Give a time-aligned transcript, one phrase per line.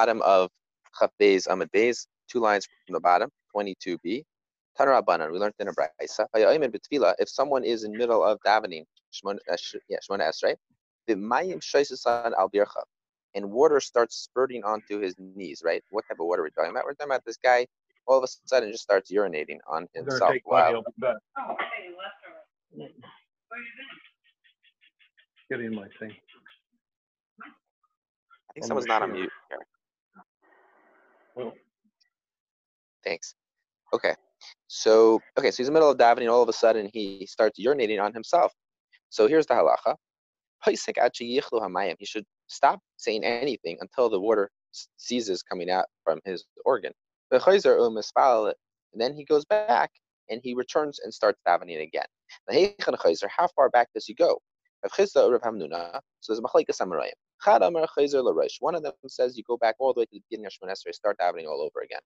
[0.00, 0.48] bottom of
[0.98, 4.22] Chaf Beis Amud two lines from the bottom, 22b.
[4.78, 6.24] Tanarabanan, we learned in a braysa.
[7.18, 9.56] If someone is in middle of davening, Shmona uh,
[9.90, 10.54] yeah, Esrei,
[11.06, 12.82] the mayim shoisasan al bircha,
[13.34, 15.82] and water starts spurting onto his knees, right?
[15.90, 16.84] What type of water are we talking about?
[16.86, 17.66] We're talking about this guy
[18.06, 20.34] all of a sudden just starts urinating on himself.
[20.46, 20.82] Wow.
[20.96, 21.56] Oh,
[25.50, 26.12] Get in my thing.
[28.48, 29.66] I think someone's not on mute here.
[33.04, 33.34] Thanks.
[33.92, 34.14] Okay.
[34.68, 36.30] So, okay, so he's in the middle of davening.
[36.30, 38.52] All of a sudden, he starts urinating on himself.
[39.10, 39.96] So here's the halacha.
[40.64, 44.50] He should stop saying anything until the water
[44.96, 46.92] ceases coming out from his organ.
[47.32, 47.56] Um
[48.92, 49.90] and then he goes back
[50.28, 52.06] and he returns and starts davening again.
[52.48, 54.38] How far back does he go?
[54.88, 55.10] So
[56.28, 60.46] there's a One of them says you go back all the way to the beginning
[60.46, 62.00] of Shemon Esrei, start davening all over again.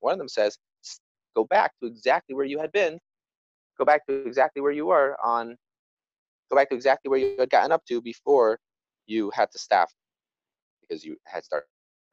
[0.00, 0.58] One of them says
[1.34, 2.98] go back to exactly where you had been,
[3.78, 5.56] go back to exactly where you were on,
[6.50, 8.58] go back to exactly where you had gotten up to before
[9.06, 9.88] you had to stop
[10.80, 11.66] because you had started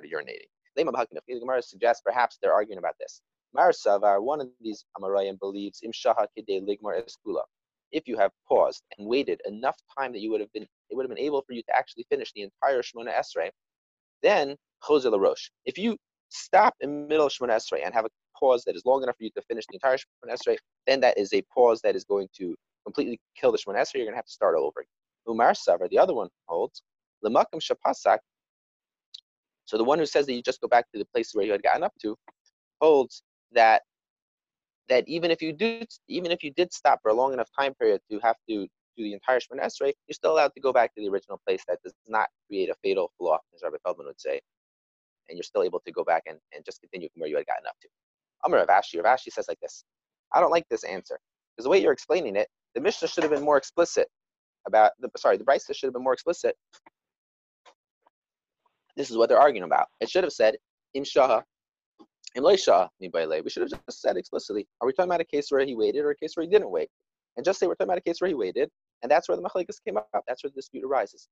[0.04, 0.48] urinating.
[0.76, 3.22] The Gemara suggests perhaps they're arguing about this.
[3.54, 3.72] Mar
[4.22, 7.44] one of these Amoraim believes Im Shaha Ligmar Eskula.
[7.94, 11.04] If you have paused and waited enough time that you would have been, it would
[11.04, 13.50] have been able for you to actually finish the entire Shemona Esrei,
[14.22, 15.50] then Choser Rosh.
[15.66, 15.98] If you
[16.30, 19.24] stop in middle of Shemona Esrei and have a pause that is long enough for
[19.24, 22.28] you to finish the entire Shemona Esrei, then that is a pause that is going
[22.38, 23.96] to completely kill the Shemona Esrei.
[23.96, 24.84] You're going to have to start all over.
[25.30, 26.82] Umar Savar, the other one holds,
[27.24, 28.18] Lemakam Shapasak,
[29.66, 31.52] so the one who says that you just go back to the place where you
[31.52, 32.16] had gotten up to
[32.82, 33.84] holds that
[34.90, 37.74] that even if you do even if you did stop for a long enough time
[37.76, 38.68] period to have to
[38.98, 41.64] do the entire Shemon Esrei, you're still allowed to go back to the original place.
[41.68, 44.40] That does not create a fatal flaw, as Rabbi Feldman would say,
[45.30, 47.48] and you're still able to go back and, and just continue from where you had
[47.48, 47.88] gotten up to.
[48.46, 49.84] Amar Rav Ashi, Rav Ashi says like this.
[50.34, 51.20] I don't like this answer
[51.56, 54.08] because the way you're explaining it, the Mishnah should have been more explicit
[54.68, 56.56] about the sorry, the Brisa should have been more explicit
[58.96, 59.88] this is what they're arguing about.
[60.00, 60.56] It should have said,
[60.94, 61.44] Im Shaha, Im
[62.36, 62.90] We should
[63.62, 66.16] have just said explicitly, are we talking about a case where he waited or a
[66.16, 66.90] case where he didn't wait?
[67.38, 68.70] And just say we're talking about a case where he waited,
[69.02, 70.10] and that's where the machalikas came up.
[70.28, 71.28] That's where the dispute arises.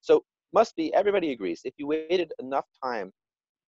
[0.00, 1.60] So must be everybody agrees.
[1.64, 3.12] If you waited enough time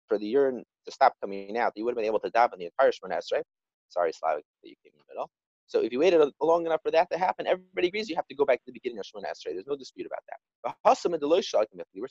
[0.07, 2.65] for the urine to stop coming out, you would have been able to daven the
[2.65, 3.43] entire Shemona right?
[3.89, 5.29] Sorry, Slavic, that you came in the middle.
[5.67, 8.35] So if you waited long enough for that to happen, everybody agrees you have to
[8.35, 9.53] go back to the beginning of Shemona Esrei.
[9.53, 10.39] There's no dispute about that.
[10.63, 11.11] We're talking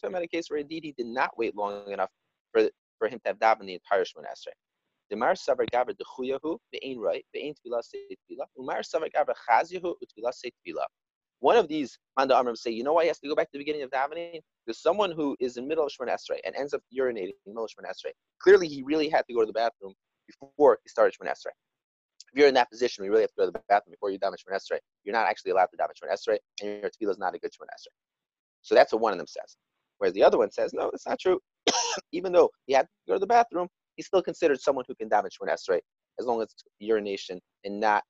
[0.05, 2.11] about a case where indeed he did not wait long enough
[2.53, 2.69] for,
[2.99, 4.53] for him to have davened the entire Shemona Esrei.
[5.11, 8.47] Demar savar gaver dechuyahu tefillah tefillah.
[8.59, 10.85] Umar savar chazyahu utefillah tefillah.
[11.41, 13.53] One of these Manda Amram say, you know why he has to go back to
[13.55, 14.41] the beginning of davening?
[14.65, 17.51] Because someone who is in middle of Shemon Esrei and ends up urinating in the
[17.51, 19.95] middle of Shemon Esrei, clearly he really had to go to the bathroom
[20.27, 21.53] before he started Shemon Esrei
[22.33, 24.19] if you're in that position, you really have to go to the bathroom before you
[24.19, 24.79] daven Shemon Esrei.
[25.05, 27.51] You're not actually allowed to daven Shemon Esrei, and your tefillah is not a good
[27.53, 27.93] Shemon Esrei.
[28.63, 29.57] So that's what one of them says.
[29.99, 31.39] Whereas the other one says, no, that's not true.
[32.13, 35.09] Even though he had to go to the bathroom, he's still considered someone who can
[35.09, 35.81] daven Shemon Esrei
[36.19, 38.03] as long as it's urination and not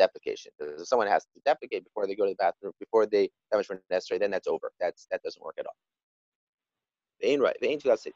[0.00, 0.48] defecation.
[0.58, 3.66] Because if someone has to defecate before they go to the bathroom, before they daven
[3.66, 4.72] Shemon Esrei, then that's over.
[4.80, 5.76] That's that doesn't work at all.
[7.22, 8.12] Say say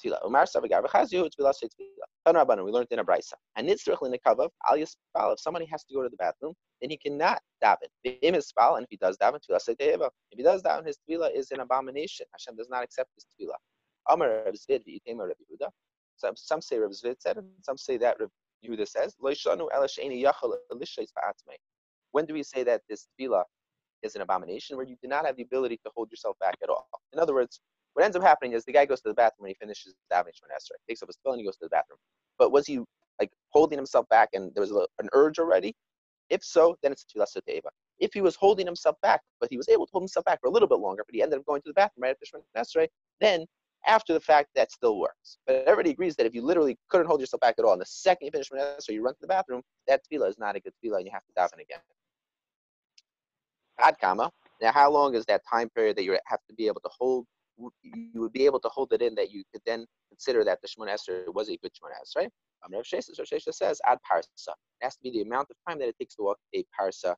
[2.63, 3.35] we learned in a brisa.
[3.57, 5.33] And nitzrich l'nekavav al.
[5.33, 7.89] If somebody has to go to the bathroom, then he cannot daven.
[8.05, 9.77] And if he does daven, say.
[9.79, 12.27] If he does daven, his tefillah is an abomination.
[12.33, 13.59] Hashem does not accept his tefillah.
[16.17, 18.31] Some, some say Rav Zvid said it, some say that Rav
[18.65, 19.17] Yehuda says.
[19.19, 19.35] When
[22.27, 23.45] do we say that this tefillah
[24.03, 26.69] is an abomination where you do not have the ability to hold yourself back at
[26.69, 26.89] all?
[27.13, 27.61] In other words,
[27.95, 30.35] what ends up happening is the guy goes to the bathroom when he finishes davening
[30.35, 31.99] Shemon Esrei, takes up his pill and he goes to the bathroom.
[32.39, 32.81] But was he
[33.21, 35.75] like holding himself back and there was a, an urge already?
[36.31, 37.69] If so, then it's a tefillah soteva.
[38.01, 40.49] If he was holding himself back, but he was able to hold himself back for
[40.49, 42.43] a little bit longer, but he ended up going to the bathroom right after Shemon
[42.57, 42.89] Esrei,
[43.21, 43.47] then
[43.87, 45.39] after the fact, that still works.
[45.47, 47.87] But everybody agrees that if you literally couldn't hold yourself back at all, and the
[47.87, 50.61] second you finish Shemon Esrei, you run to the bathroom, that tefillah is not a
[50.61, 51.81] good tefillah, and you have to daven again.
[53.79, 54.31] Ad kama.
[54.63, 57.27] Now, how long is that time period that you have to be able to hold
[57.83, 60.69] you would be able to hold it in that you could then consider that the
[60.69, 62.29] Shemon Esrei was a good Shemon Esrei.
[62.65, 64.27] Um, Rav Shesha says ad parsa.
[64.49, 67.15] It has to be the amount of time that it takes to walk a parsa,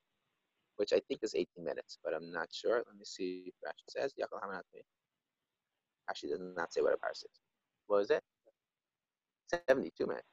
[0.75, 2.77] which I think is 18 minutes, but I'm not sure.
[2.77, 4.13] Let me see if Rashi says.
[6.09, 7.39] Actually, does not say what a parsa is.
[7.87, 8.23] What is it?
[9.67, 10.27] 72 minutes.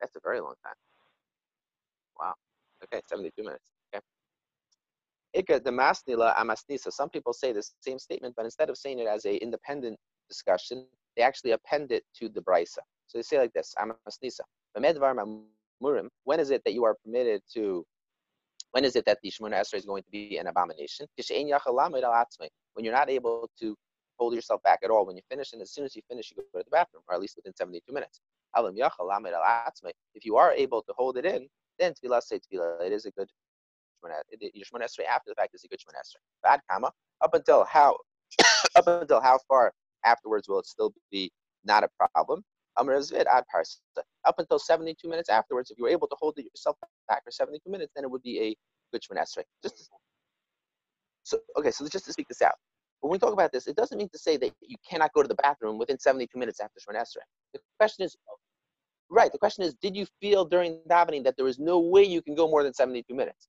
[0.00, 0.74] That's a very long time.
[2.18, 2.34] Wow.
[2.84, 3.73] Okay, 72 minutes.
[5.34, 6.92] The masnila uh, amasnisa.
[6.92, 9.98] Some people say the same statement, but instead of saying it as a independent
[10.28, 10.86] discussion,
[11.16, 12.78] they actually append it to the brisa.
[13.08, 14.40] So they say like this: amasnisa.
[16.24, 17.84] When is it that you are permitted to?
[18.70, 21.06] When is it that the Shemona Esrei is going to be an abomination?
[21.16, 23.76] When you're not able to
[24.18, 25.06] hold yourself back at all.
[25.06, 27.14] When you finish, and as soon as you finish, you go to the bathroom, or
[27.14, 28.20] at least within 72 minutes.
[30.14, 31.48] If you are able to hold it in,
[31.78, 31.94] then.
[32.02, 33.28] It is a good
[34.40, 36.20] your Shemona Esrei after the fact is a good Shemona Esrei.
[36.42, 36.92] Bad kama
[37.22, 37.96] up until how
[38.76, 39.72] up until how far
[40.04, 41.30] afterwards will it still be
[41.64, 42.44] not a problem?
[42.76, 46.76] Up until 72 minutes afterwards, if you were able to hold it yourself
[47.08, 48.56] back for 72 minutes, then it would be a
[48.92, 49.44] good Shemona Esrei.
[49.62, 49.90] Just
[51.22, 52.54] so okay, so just to speak this out.
[53.00, 55.28] When we talk about this, it doesn't mean to say that you cannot go to
[55.28, 57.22] the bathroom within 72 minutes after Shemona Esrei.
[57.52, 58.16] The question is,
[59.10, 59.30] right?
[59.30, 62.34] The question is, did you feel during davening that there was no way you can
[62.34, 63.48] go more than 72 minutes?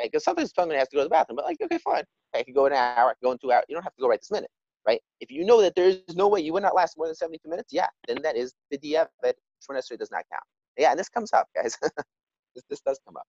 [0.00, 0.10] Right?
[0.10, 2.04] Because sometimes someone has to go to the bathroom, but like, okay, fine.
[2.34, 3.64] I can go in an hour, I can go in two hours.
[3.68, 4.50] You don't have to go right this minute,
[4.86, 5.00] right?
[5.20, 7.48] If you know that there is no way you would not last more than 72
[7.48, 10.44] minutes, yeah, then that is the DF that Shemona does not count.
[10.78, 11.76] Yeah, and this comes up, guys.
[12.54, 13.26] this, this does come up.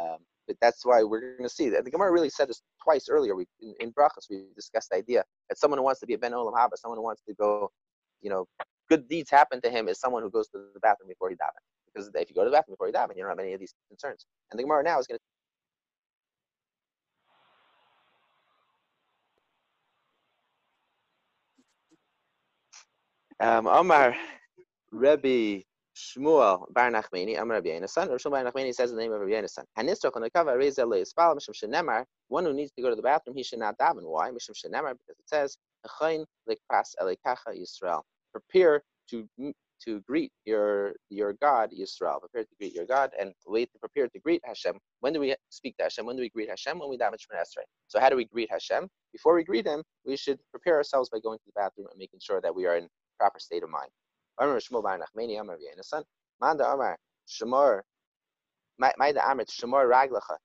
[0.00, 1.84] Um, but that's why we're going to see that.
[1.84, 3.34] The Gemara really said this twice earlier.
[3.34, 6.18] We, in, in Brachas, we discussed the idea that someone who wants to be a
[6.18, 7.70] Ben Olam Haba, someone who wants to go,
[8.20, 8.46] you know,
[8.90, 11.62] good deeds happen to him is someone who goes to the bathroom before he daven.
[11.86, 13.60] Because if you go to the bathroom before you daven, you don't have any of
[13.60, 14.26] these concerns.
[14.50, 15.22] And the Gemara now is going to
[23.40, 24.16] Um, Omar
[24.92, 25.62] Rebbe
[25.96, 28.08] Shmuel Bar Nachmani, Amar Rabbi Yonasan.
[28.08, 29.64] Rabbi Shmuel Bar Nachmani says the name of Rabbi Yonasan.
[29.78, 32.04] Hanisrach on the cover, Reza Le Yispal, Mishum Shenemar.
[32.28, 34.02] One who needs to go to the bathroom, he should not daven.
[34.02, 34.30] Why?
[34.30, 38.02] Mishum Shenemar, because it says, Echain Likpas Elikacha Yisrael.
[38.32, 39.28] Prepare to
[39.84, 42.20] to greet your your God Yisrael.
[42.20, 44.76] Prepare to greet your God and wait to prepare to greet Hashem.
[45.00, 46.06] When do we speak to Hashem?
[46.06, 46.78] When do we greet Hashem?
[46.78, 47.64] When we daven Shemon Esrei.
[47.88, 48.88] So how do we greet Hashem?
[49.12, 52.20] Before we greet Him, we should prepare ourselves by going to the bathroom and making
[52.22, 52.88] sure that we are in
[53.24, 53.90] proper state of mind.
[54.38, 54.98] Shmuel Bar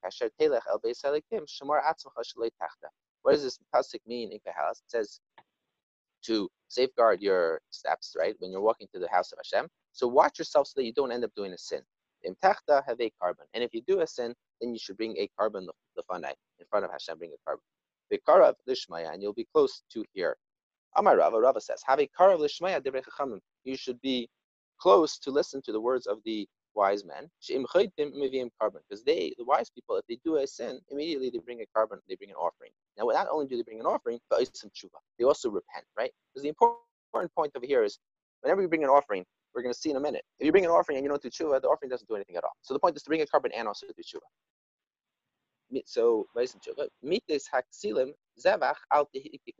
[0.02, 2.88] Kasher Telech El Beis Elikim Atzmacha Shalei Tachta.
[3.22, 4.80] What does this pasuk mean in Koheles?
[4.80, 5.20] It says
[6.24, 8.34] to safeguard your steps, right?
[8.38, 9.68] When you're walking to the house of Hashem.
[9.92, 11.82] So watch yourself so that you don't end up doing a sin.
[12.22, 15.16] In Tachta have a korban, And if you do a sin, then you should bring
[15.18, 15.66] a korban
[15.96, 16.02] the
[16.58, 17.60] in front of Hashem, bring a korban.
[18.10, 20.36] Vikarav Lishmaya, and you'll be close to here.
[20.96, 22.08] Amar Rava, Rava says, Have a.
[23.64, 24.28] You should be
[24.78, 27.28] close to listen to the words of the wise men.
[27.46, 31.98] Because they, the wise people, if they do a sin, immediately they bring a korban,
[32.08, 32.70] they bring an offering.
[32.98, 34.48] Now, not only do they bring an offering, but
[35.18, 36.10] they also repent, right?
[36.32, 37.98] Because the important point over here is
[38.42, 40.24] whenever you bring an offering, we're going to see in a minute.
[40.38, 42.36] If you bring an offering and you don't do tshuva, the offering doesn't do anything
[42.36, 42.52] at all.
[42.62, 44.20] So the point is to bring a korban and also do tshuva.
[45.84, 46.26] So,
[47.02, 48.12] mitis haksilim
[48.44, 49.52] zevach al be'inosim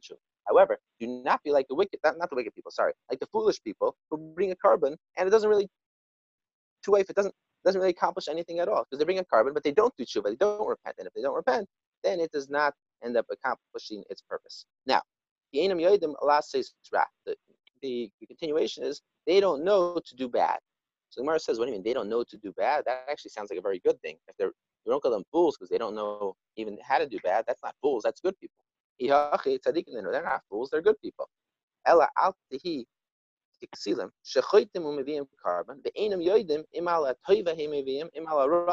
[0.00, 0.18] tshuva.
[0.46, 3.26] However, do not be like the wicked, not, not the wicked people, sorry, like the
[3.26, 5.68] foolish people who bring a korban and it doesn't really,
[6.84, 9.52] to if it doesn't doesn't really accomplish anything at all because they bring a korban,
[9.52, 11.68] but they don't do tshuva, they don't repent, and if they don't repent,
[12.04, 12.72] then it does not
[13.04, 14.64] end up accomplishing its purpose.
[14.86, 15.02] Now,
[15.52, 15.60] the
[17.80, 20.58] the, the continuation is they don't know to do bad.
[21.10, 22.84] So the Gemara says, what do you mean they don't know to do bad?
[22.86, 24.16] That actually sounds like a very good thing.
[24.28, 24.52] If they're
[24.84, 27.44] you don't call them fools because they don't know even how to do bad.
[27.46, 28.02] That's not fools.
[28.04, 28.56] That's good people.
[29.00, 30.70] They're not fools.
[30.70, 31.28] They're good people.
[31.86, 32.34] Ella al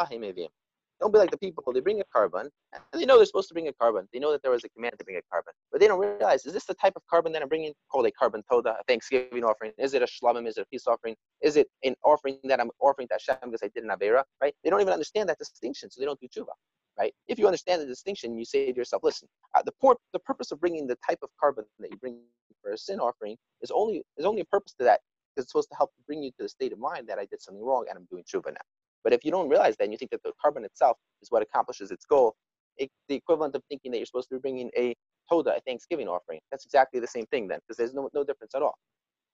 [0.07, 0.49] hemeviim.
[0.99, 1.61] Don't be like the people.
[1.73, 4.07] They bring a korban, and they know they're supposed to bring a korban.
[4.13, 6.45] They know that there was a command to bring a korban, but they don't realize:
[6.45, 7.73] is this the type of korban that I'm bringing?
[7.91, 9.71] Called a korban toda, a Thanksgiving offering?
[9.77, 10.47] Is it a shlamim?
[10.47, 11.15] Is it a peace offering?
[11.41, 14.23] Is it an offering that I'm offering to Hashem because I did an avera?
[14.41, 14.53] Right?
[14.63, 16.53] They don't even understand that distinction, so they don't do tshuva.
[16.97, 17.13] Right?
[17.27, 20.53] If you understand the distinction, you say to yourself, listen, uh, the, por- the purpose
[20.53, 22.19] of bringing the type of korban that you bring
[22.61, 25.01] for a sin offering is only is only a purpose to that
[25.35, 27.41] because it's supposed to help bring you to the state of mind that I did
[27.41, 28.65] something wrong and I'm doing tshuva now.
[29.05, 31.41] But if you don't realize that and you think that the korban itself is what
[31.43, 32.35] accomplishes its goal,
[32.77, 34.93] it's the equivalent of thinking that you're supposed to be bringing a
[35.31, 36.39] toda, a Thanksgiving offering.
[36.51, 38.75] That's exactly the same thing then, because there's no, no difference at all.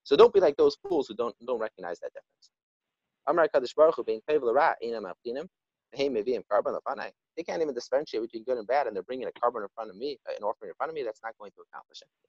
[0.04, 2.50] So don't be like those fools who don't don't recognize that difference.
[7.36, 9.90] They can't even differentiate between good and bad, and they're bringing a korban in front
[9.90, 11.02] of me, uh, an offering in front of me.
[11.02, 12.28] That's not going to accomplish anything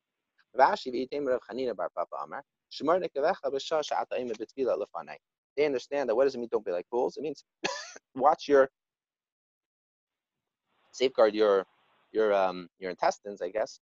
[5.58, 7.18] they understand that what does it mean don't be like fools?
[7.18, 7.44] It means
[8.16, 8.70] watch your
[10.92, 11.66] safeguard your
[12.12, 13.80] your um your intestines, I guess.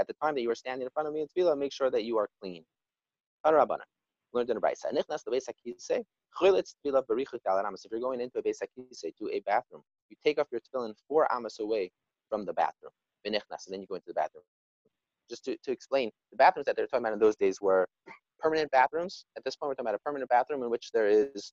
[0.00, 1.90] At the time that you are standing in front of me in tefillah, make sure
[1.90, 2.64] that you are clean.
[3.44, 4.92] Learned in the Brisa.
[4.92, 5.06] If
[7.90, 8.68] you're going into a Beis to
[9.32, 11.90] a bathroom, you take off your tefillin four amas away
[12.28, 12.92] from the bathroom.
[13.26, 14.44] Benichnas, and then you go into the bathroom.
[15.28, 17.88] Just to, to explain, the bathrooms that they're talking about in those days were
[18.40, 19.24] permanent bathrooms.
[19.36, 21.52] At this point, we're talking about a permanent bathroom in which there is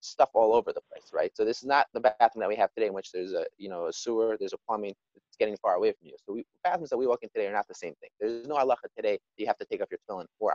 [0.00, 1.30] stuff all over the place, right?
[1.34, 3.68] So this is not the bathroom that we have today, in which there's a you
[3.68, 6.14] know a sewer, there's a plumbing, it's getting far away from you.
[6.26, 8.10] So we, bathrooms that we walk in today are not the same thing.
[8.18, 9.18] There's no halacha today.
[9.36, 10.54] You have to take off your tefillin four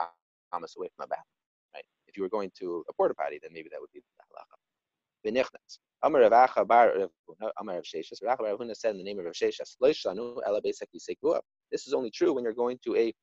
[0.53, 1.25] amas away from a bathroom,
[1.73, 1.85] right?
[2.07, 4.55] If you were going to a porta potty, then maybe that would be the halacha.
[5.25, 5.79] V'nichnas.
[6.03, 6.93] Amar Rav Acha bar
[7.59, 8.23] Amar Rav Sheshas.
[8.23, 9.75] Rav Rav Huna said in the name of Rav Sheshas,
[11.71, 13.13] This is only true when you're going to a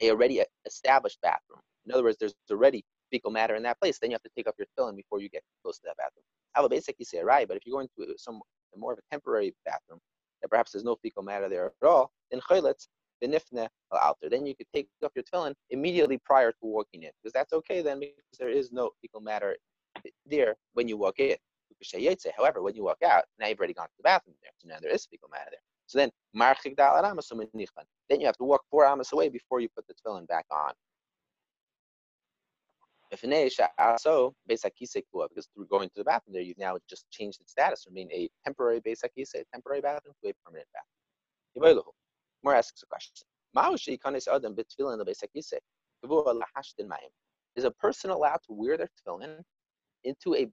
[0.00, 1.60] a already established bathroom.
[1.86, 3.98] In other words, there's already fecal matter in that place.
[3.98, 6.24] Then you have to take off your tefillin before you get close to that bathroom.
[6.56, 8.40] Ela basically say right, but if you're going to some
[8.76, 10.00] more of a temporary bathroom
[10.42, 12.88] that perhaps there's no fecal matter there at all, then chayletz
[13.22, 14.28] benifne alter.
[14.28, 17.82] Then you could take off your tefillin immediately prior to walking in, because that's okay
[17.82, 19.56] then because there is no fecal matter
[20.26, 21.36] there when you walk in.
[22.36, 24.76] However, when you walk out, now you've already gone to the bathroom there, so now
[24.80, 25.60] there is fecal matter there.
[25.90, 26.10] So then,
[28.08, 30.72] then you have to walk four amas away before you put the tefillin back on.
[33.10, 33.24] Because
[35.52, 38.30] through going to the bathroom there, you've now just changed its status from being a
[38.44, 40.68] temporary Besakise, temporary bathroom, to a permanent
[41.56, 41.82] bathroom.
[42.44, 43.26] More asks a question.
[47.56, 49.40] Is a person allowed to wear their tefillin
[50.04, 50.46] into a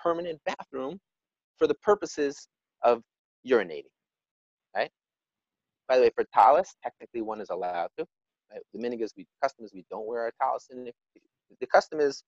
[0.00, 0.98] permanent bathroom
[1.58, 2.48] for the purposes
[2.82, 3.02] of
[3.46, 3.84] urinating?
[5.90, 8.06] By the way, for talis, technically one is allowed to.
[8.48, 8.60] Right?
[8.72, 10.94] The minhag is we custom is we don't wear our talis, and if,
[11.58, 12.22] the custom is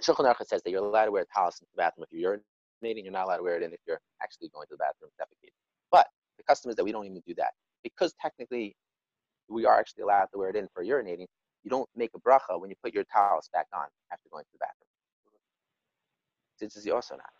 [0.00, 2.38] Shulchan Aruch says that you're allowed to wear a talis in the bathroom if you're
[2.84, 3.02] urinating.
[3.02, 5.50] You're not allowed to wear it in if you're actually going to the bathroom defecating.
[5.90, 6.06] But
[6.38, 8.76] the custom is that we don't even do that because technically
[9.48, 11.26] we are actually allowed to wear it in for urinating.
[11.64, 14.50] You don't make a bracha when you put your talis back on after going to
[14.52, 14.86] the bathroom.
[16.60, 17.30] This is also not.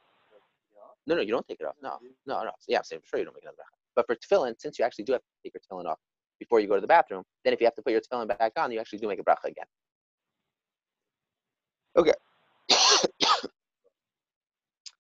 [1.07, 1.77] No, no, you don't take it off.
[1.81, 2.51] No, no, no.
[2.67, 3.86] Yeah, I'm saying for sure you don't make another bracha.
[3.97, 5.99] But for tefillin, since you actually do have to take your tefillin off
[6.39, 8.53] before you go to the bathroom, then if you have to put your tefillin back
[8.57, 9.65] on, you actually do make a bracha again.
[11.97, 12.13] Okay.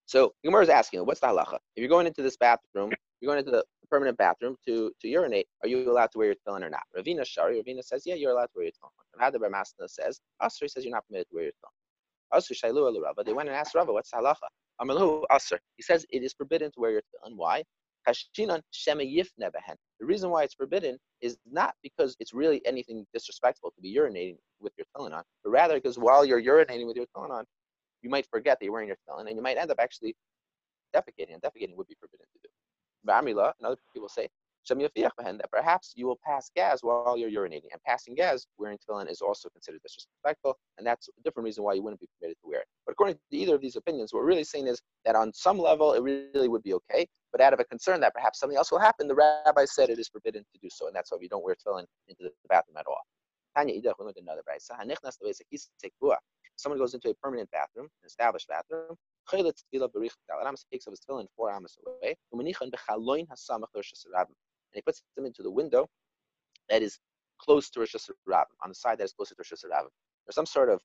[0.06, 1.58] so Gemara is asking, what's the halacha?
[1.76, 5.46] If you're going into this bathroom, you're going into the permanent bathroom to, to urinate,
[5.62, 6.82] are you allowed to wear your tefillin or not?
[6.96, 9.20] Ravina Shari, Ravina says, yeah, you're allowed to wear your tefillin.
[9.20, 12.38] Rav Masna says, Asri says you're not permitted to wear your tefillin.
[12.38, 13.22] Asri Shailu Rava.
[13.24, 14.48] They went and asked Rava, what's the halacha?
[14.80, 15.58] Amalu Asr.
[15.76, 17.36] He says it is forbidden to wear your tefillin.
[17.36, 17.62] Why?
[18.06, 18.62] The
[20.00, 24.72] reason why it's forbidden is not because it's really anything disrespectful to be urinating with
[24.78, 27.44] your tefillin on, but rather because while you're urinating with your tefillin on,
[28.02, 30.14] you might forget that you're wearing your tefillin, and you might end up actually
[30.94, 32.48] defecating, and defecating would be forbidden to do.
[33.10, 34.28] Amila, and other people say,
[35.38, 37.70] that perhaps you will pass gas while you're urinating.
[37.72, 41.74] And passing gas wearing tefillin is also considered disrespectful, and that's a different reason why
[41.74, 42.66] you wouldn't be permitted to wear it.
[42.84, 45.58] But according to either of these opinions, what we're really saying is that on some
[45.58, 48.70] level it really would be okay, but out of a concern that perhaps something else
[48.70, 51.28] will happen, the rabbi said it is forbidden to do so, and that's why we
[51.28, 53.02] don't wear tefillin into the bathroom at all.
[56.58, 58.96] Someone goes into a permanent bathroom, an established bathroom,
[59.30, 62.16] takes of his tefillin four amos away,
[64.76, 65.88] and he puts them into the window
[66.68, 66.98] that is
[67.40, 69.88] close to reshus harabim, on the side that is closer to reshus harabim.
[70.26, 70.82] There's some sort of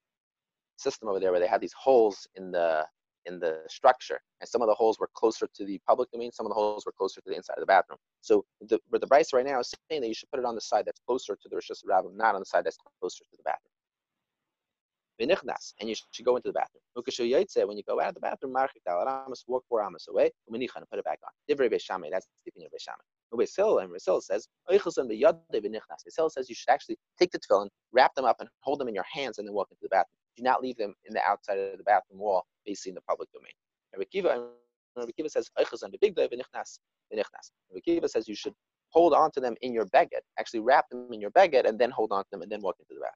[0.78, 2.88] system over there where they had these holes in the
[3.26, 6.48] in the structure, and some of the holes were closer to the public domain, some
[6.48, 8.00] of the holes were closer to the inside of the bathroom.
[8.22, 10.56] So the, but the Bryce right now is saying that you should put it on
[10.56, 13.38] the side that's closer to the reshus harabim, not on the side that's closer to
[13.38, 13.74] the bathroom.
[15.80, 16.82] And you should go into the bathroom.
[17.68, 18.54] When you go out of the bathroom,
[19.48, 20.56] walk four amas away, and
[20.90, 21.32] put it back on.
[21.48, 23.21] That's the opinion of Beishamai.
[23.38, 28.26] Beis Hillel and Beis Hillel says, says you should actually take the tefillin, wrap them
[28.26, 30.16] up, and hold them in your hands, and then walk into the bathroom.
[30.38, 33.54] Do not leave them in the outside of the bathroom wall, facing the public domain.
[33.94, 35.68] Rabbi Akiva says, Rabbi
[38.08, 38.54] says you should
[38.90, 41.92] hold on to them in your beged, actually wrap them in your beged, and then
[41.92, 43.16] hold on to them, and then walk into the bathroom.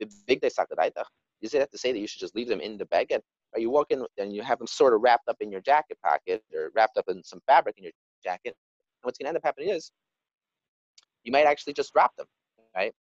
[0.00, 2.86] The big day say that to say that you should just leave them in the
[2.86, 3.20] beged.
[3.54, 5.98] Or you walk in and you have them sort of wrapped up in your jacket
[6.02, 8.56] pocket or wrapped up in some fabric in your jacket,
[9.02, 9.90] what's going to end up happening is
[11.24, 12.26] you might actually just drop them,
[12.74, 12.92] right?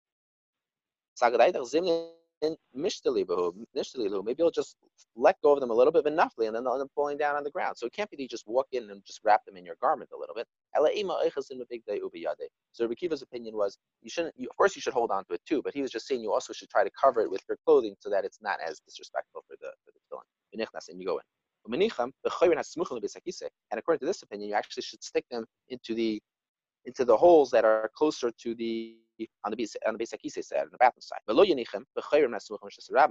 [4.23, 4.75] Maybe you'll just
[5.15, 7.35] let go of them a little bit enoughly, and then they'll end up falling down
[7.35, 7.77] on the ground.
[7.77, 9.75] So it can't be that you just walk in and just wrap them in your
[9.81, 10.45] garment a little bit.
[10.75, 10.83] So
[12.83, 14.33] Rabbi Akiva's opinion was you shouldn't.
[14.37, 16.21] You, of course, you should hold on to it too, but he was just saying
[16.21, 18.81] you also should try to cover it with your clothing so that it's not as
[18.81, 20.23] disrespectful for the for the tefillin.
[20.89, 21.23] And you go in.
[21.67, 21.83] And
[23.79, 26.21] according to this opinion, you actually should stick them into the
[26.85, 28.97] into the holes that are closer to the
[29.45, 31.19] on the on the Beisakise side, on the bathroom side.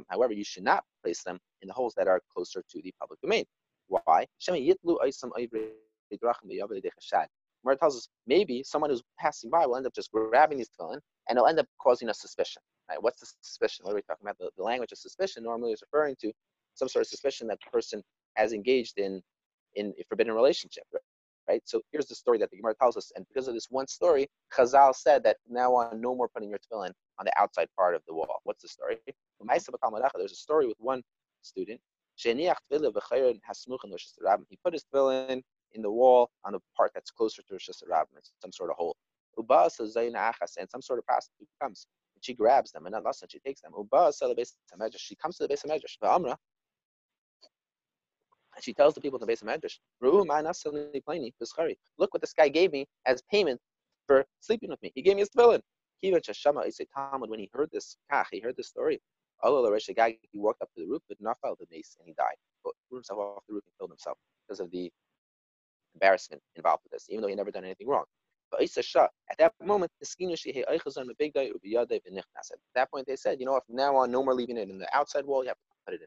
[0.09, 3.21] However, you should not place them in the holes that are closer to the public
[3.21, 3.45] domain.
[3.89, 4.27] Why?
[7.65, 11.01] Gemara tells us maybe someone who's passing by will end up just grabbing these tefillin
[11.29, 12.61] and it'll end up causing a suspicion.
[12.89, 13.03] Right?
[13.03, 13.85] What's the suspicion?
[13.85, 14.37] What are we talking about?
[14.39, 16.31] The, the language of suspicion normally is referring to
[16.75, 18.03] some sort of suspicion that the person
[18.37, 19.23] has engaged in
[19.77, 20.85] in a forbidden relationship.
[21.49, 21.63] Right?
[21.65, 24.29] So here's the story that the Gemara tells us, and because of this one story,
[24.57, 28.03] Chazal said that now on no more putting your tefillin on the outside part of
[28.09, 28.41] the wall.
[28.45, 28.97] What's the story?
[29.07, 31.03] There's a story with one
[31.43, 31.81] student.
[32.17, 32.83] He put
[34.73, 38.71] his tefillin in the wall on the part that's closer to reshus harabim, some sort
[38.71, 38.97] of hole.
[39.37, 43.73] And some sort of prostitute comes and she grabs them and and she takes them.
[44.97, 45.99] She comes to the Beis HaMedrash.
[48.61, 49.79] She tells the people in the Beis HaMedrash,
[51.99, 53.61] Look what this guy gave me as payment
[54.07, 54.93] for sleeping with me.
[54.95, 55.61] He gave me his tefillin.
[56.03, 57.97] When he heard this,
[58.31, 59.01] he heard this story.
[59.43, 62.37] He walked up to the roof, but not fell the mace, and he died.
[62.63, 64.93] But threw himself off the roof and killed himself because of the
[65.95, 68.05] embarrassment involved with this, even though he never done anything wrong.
[68.51, 68.69] But at
[69.39, 70.09] that moment, at
[72.75, 74.97] that point, they said, you know, from now on, no more leaving it in the
[74.97, 75.43] outside wall.
[75.43, 76.07] You have to put it in.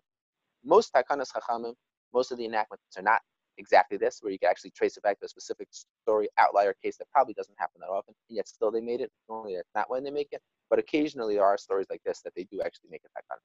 [0.63, 1.73] Most takanas chachamim,
[2.13, 3.21] most of the enactments are not
[3.57, 6.97] exactly this, where you can actually trace it back to a specific story, outlier case
[6.97, 9.11] that probably doesn't happen that often, and yet still they made it.
[9.29, 12.33] Normally, that's not when they make it, but occasionally there are stories like this that
[12.35, 13.39] they do actually make it takana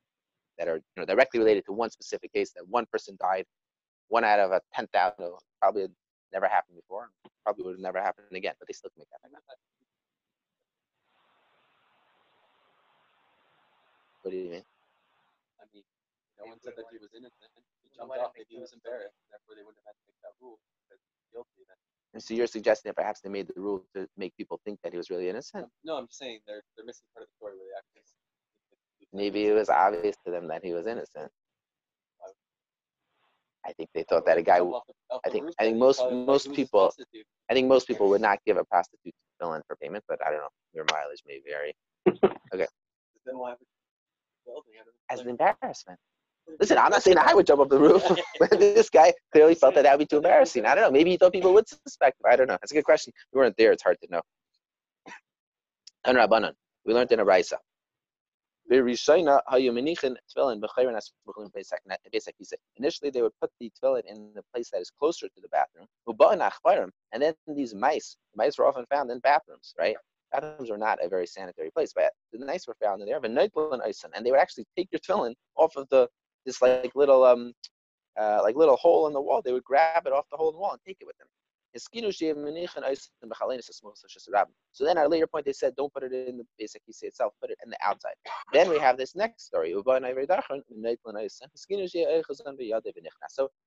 [0.59, 3.47] that are you know directly related to one specific case that one person died,
[4.09, 5.89] one out of a ten thousand, probably
[6.33, 7.11] never happened before.
[7.45, 9.39] Probably would have never happened again, but they still make that happen.
[14.23, 14.63] What do you mean?
[15.59, 15.83] I mean,
[16.39, 17.51] no one said that he was innocent.
[17.93, 18.33] He jumped off.
[18.37, 19.21] Maybe he was embarrassed.
[19.29, 20.57] Therefore, they wouldn't have had to make that rule
[20.89, 21.63] because he's guilty.
[21.69, 21.77] Then.
[22.17, 24.93] And so you're suggesting that perhaps they made the rule to make people think that
[24.93, 25.69] he was really innocent?
[25.85, 28.05] No, I'm just saying they're they're missing part of the story where they actually.
[29.13, 31.31] Maybe it was obvious to them that he was innocent.
[33.65, 34.59] I think they thought that a guy.
[35.25, 36.93] I think I think most most people.
[37.51, 40.31] I think most people would not give a prostitute fill in for payment, but I
[40.31, 40.49] don't know.
[40.73, 41.75] Your mileage may vary.
[42.55, 42.67] Okay.
[45.11, 45.99] As an embarrassment.
[46.61, 48.03] Listen, I'm not saying I would jump up the roof,
[48.51, 50.67] this guy clearly felt that that would be too embarrassing.
[50.67, 50.91] I don't know.
[50.91, 52.19] Maybe he thought people would suspect.
[52.29, 52.59] I don't know.
[52.61, 53.13] That's a good question.
[53.33, 53.73] We weren't there.
[53.73, 54.23] It's hard to know.
[56.85, 57.59] We learned in a Raisa.
[58.71, 59.21] Initially,
[63.11, 65.87] they would put the tefillin in the place that is closer to the bathroom.
[67.13, 69.97] And then these mice, mice were often found in bathrooms, right?
[70.33, 73.21] Bathrooms are not a very sanitary place, but the mice were found in there.
[73.23, 76.09] And they would actually take your tefillin off of the
[76.45, 77.53] this like little um
[78.21, 79.43] uh, like little hole in the wall.
[79.43, 81.27] They would grab it off the hole in the wall and take it with them.
[81.75, 81.89] So
[84.85, 87.33] then at a later point they said, don't put it in the Beis Hakise itself,
[87.41, 88.13] put it in the outside.
[88.53, 89.73] Then we have this next story.
[89.73, 90.15] So there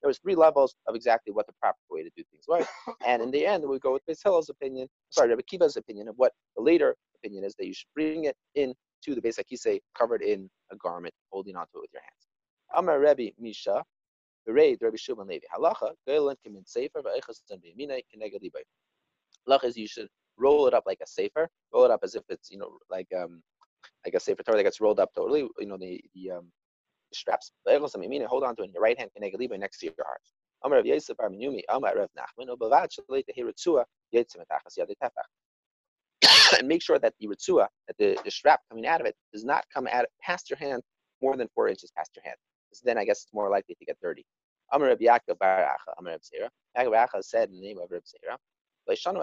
[0.08, 2.68] was three levels of exactly what the proper way to do things was.
[3.06, 6.14] And in the end, we go with Beis Hillel's opinion, sorry, Rabbi Akiva's opinion of
[6.18, 9.82] what the later opinion is that you should bring it in to the Beis Hakise
[9.98, 12.28] covered in a garment, holding onto it with your hands.
[12.74, 13.00] Amar
[13.40, 13.84] Misha,
[14.48, 15.46] Shimon Levi.
[15.56, 15.92] Halacha.
[19.48, 22.24] Halacha is you should roll it up like a sefer, roll it up as if
[22.30, 23.42] it's, you know, like um,
[24.06, 26.52] like a sefer Torah that gets rolled up totally, you know, the, the um,
[27.14, 27.52] straps.
[27.68, 30.22] Hold on to it in your right hand, next to your heart.
[30.64, 31.30] Amar Yosef Bar
[31.70, 33.24] Amar Rav Nachman, Ubavad Shalei
[34.14, 35.10] Yetzim Etachas Tefach.
[36.60, 39.44] And make sure that the ritzua, that the, the strap coming out of it, does
[39.44, 40.82] not come out past your hand
[41.22, 42.38] more than four inches past your hand
[42.84, 44.26] then I guess it's more likely to get dirty.
[44.72, 46.50] Amar Rabbi Yaakov Bar Acha, Amar Rabbi Zera.
[46.78, 48.38] Yaakov Acha said in the name of Rabbi Zera,
[48.88, 49.16] this whole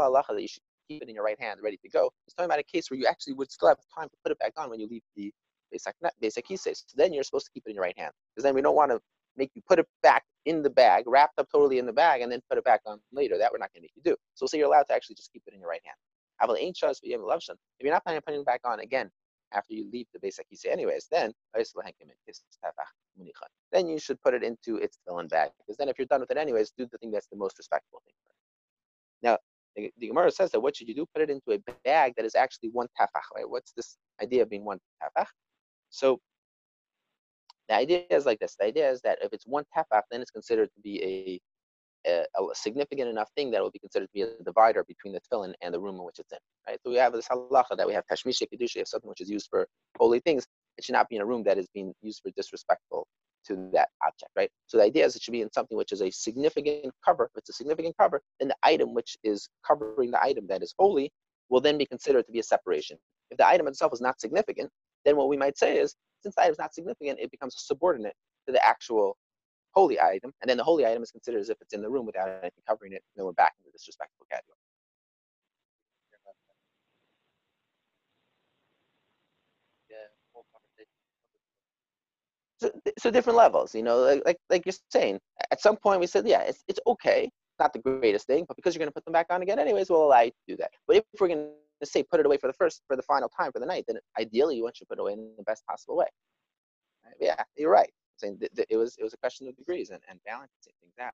[0.00, 2.46] halacha that you should keep it in your right hand ready to go is talking
[2.46, 4.70] about a case where you actually would still have time to put it back on
[4.70, 5.32] when you leave the
[5.70, 8.54] basic basic So then you're supposed to keep it in your right hand because then
[8.54, 9.00] we don't want to
[9.36, 12.32] make you put it back in the bag, wrapped up totally in the bag, and
[12.32, 13.38] then put it back on later.
[13.38, 14.16] That we're not going to make you do.
[14.34, 15.94] So we'll say you're allowed to actually just keep it in your right hand.
[16.42, 16.98] If
[17.80, 19.10] you're not planning on putting it back on again,
[19.52, 21.32] after you leave the Beis Hakisei anyways, then
[23.72, 25.50] then you should put it into its tefillin bag.
[25.58, 28.02] Because then if you're done with it anyways, do the thing that's the most respectable
[28.04, 28.14] thing.
[29.22, 29.38] Now,
[29.76, 31.06] the, Gemara says that what should you do?
[31.14, 33.48] Put it into a bag that is actually one tafach, right?
[33.48, 35.26] What's this idea of being one tafach?
[35.90, 36.20] So
[37.68, 38.56] the idea is like this.
[38.58, 41.40] The idea is that if it's one tafach, then it's considered to be
[42.06, 45.20] a a, significant enough thing that will be considered to be a divider between the
[45.20, 46.38] tefillin and the room in which it's in.
[46.66, 46.78] Right?
[46.84, 49.48] So we have this halacha that we have tashmisha kedusha, have something which is used
[49.50, 49.66] for
[49.98, 50.46] holy things.
[50.78, 53.06] It should not be in a room that is being used for disrespectful
[53.46, 54.50] to that object, right?
[54.66, 57.24] So the idea is it should be in something which is a significant cover.
[57.24, 60.74] If it's a significant cover, then the item which is covering the item that is
[60.78, 61.10] holy
[61.48, 62.96] will then be considered to be a separation.
[63.30, 64.70] If the item itself is not significant,
[65.04, 68.14] then what we might say is, since the item is not significant, it becomes subordinate
[68.46, 69.16] to the actual
[69.72, 72.06] holy item, and then the holy item is considered as if it's in the room
[72.06, 73.02] without anything covering it.
[73.14, 74.56] And then we're back into this respectful category.
[79.90, 79.96] Yeah,
[80.32, 80.90] whole conversation.
[82.60, 85.18] so, so different levels, you know, like, like like you're saying.
[85.50, 88.74] At some point, we said, yeah, it's it's okay, not the greatest thing, but because
[88.74, 90.70] you're going to put them back on again, anyways, we'll allow you to do that.
[90.86, 93.28] But if we're going to say put it away for the first, for the final
[93.28, 95.44] time for the night, then ideally you want you to put it away in the
[95.44, 96.06] best possible way.
[97.04, 97.14] Right?
[97.20, 97.90] Yeah, you're right.
[98.20, 100.94] Saying that, that it was it was a question of degrees and, and balancing things
[101.00, 101.12] out.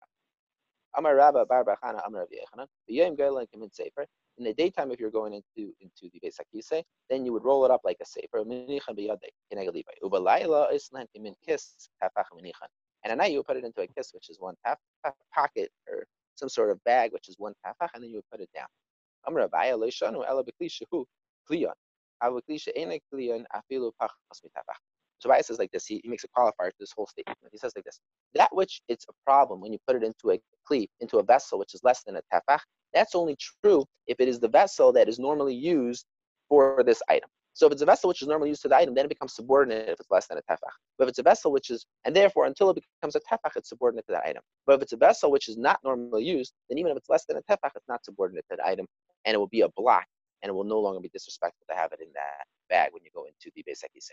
[0.95, 2.27] Amar Bar Bachana Amar
[3.15, 4.05] Golan Kamin Sefer.
[4.37, 7.65] In the daytime, if you're going into into the Beis Hakise, then you would roll
[7.65, 8.43] it up like a sefer.
[8.43, 8.95] Minichan
[12.03, 12.69] tafach minichan.
[13.03, 15.13] And at night you would put it into a kiss, which is one taf, taf-
[15.33, 18.41] pocket or some sort of bag, which is one tafach, and then you would put
[18.41, 18.67] it down.
[19.27, 20.43] Amar leishanu ela
[21.49, 21.73] kliyon.
[25.27, 25.85] Abaya says like this.
[25.85, 27.37] He, he makes a qualifier to this whole statement.
[27.51, 27.99] He says like this:
[28.35, 31.59] that which it's a problem when you put it into a kli, into a vessel
[31.59, 32.59] which is less than a tafach.
[32.93, 36.05] That's only true if it is the vessel that is normally used
[36.49, 37.29] for this item.
[37.53, 39.35] So if it's a vessel which is normally used to the item, then it becomes
[39.35, 40.71] subordinate if it's less than a tefach.
[40.97, 43.69] But if it's a vessel which is, and therefore until it becomes a tefach, it's
[43.69, 44.41] subordinate to that item.
[44.65, 47.25] But if it's a vessel which is not normally used, then even if it's less
[47.25, 48.85] than a tefach, it's not subordinate to the item,
[49.25, 50.05] and it will be a block,
[50.41, 53.11] and it will no longer be disrespectful to have it in that bag when you
[53.13, 54.11] go into the Beis Hakise.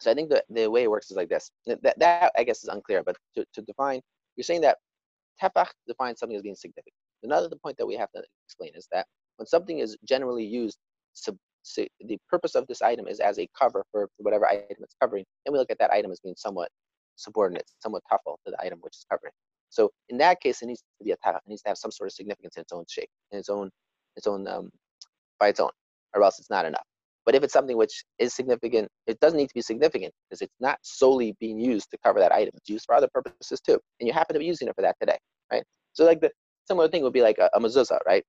[0.00, 1.50] So I think the, the way it works is like this.
[1.66, 4.00] That, that I guess is unclear, but to, to define,
[4.36, 4.78] you're saying that
[5.42, 6.94] tefach defines something as being significant.
[7.22, 9.06] Another point that we have to explain is that
[9.38, 10.78] when something is generally used,
[11.14, 14.94] sub, si- the purpose of this item is as a cover for whatever item it's
[15.00, 16.68] covering, and we look at that item as being somewhat
[17.16, 19.32] subordinate, somewhat tafel to the item which is covering.
[19.76, 21.36] So in that case, it needs to be a tefach.
[21.36, 23.70] It needs to have some sort of significance in its own shape, in its own,
[24.16, 24.70] its own, um,
[25.38, 25.68] by its own,
[26.14, 26.86] or else it's not enough.
[27.26, 30.54] But if it's something which is significant, it doesn't need to be significant because it's
[30.60, 32.52] not solely being used to cover that item.
[32.54, 34.96] It's used for other purposes too, and you happen to be using it for that
[34.98, 35.18] today,
[35.52, 35.64] right?
[35.92, 36.30] So like the
[36.64, 38.24] similar thing would be like a, a mezuzah, right?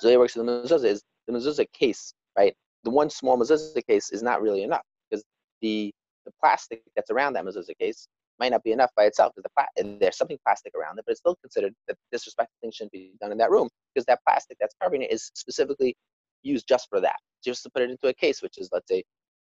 [0.00, 2.52] So it works with the mezuzah is the mezuzah case, right?
[2.82, 5.22] The one small mezuzah case is not really enough because
[5.62, 5.94] the
[6.26, 8.08] the plastic that's around that mezuzah case
[8.40, 11.12] might not be enough by itself because the pla- there's something plastic around it, but
[11.12, 14.56] it's still considered that disrespectful thing shouldn't be done in that room because that plastic
[14.60, 15.96] that's covering it is specifically
[16.42, 19.02] used just for that, just to put it into a case, which is let's say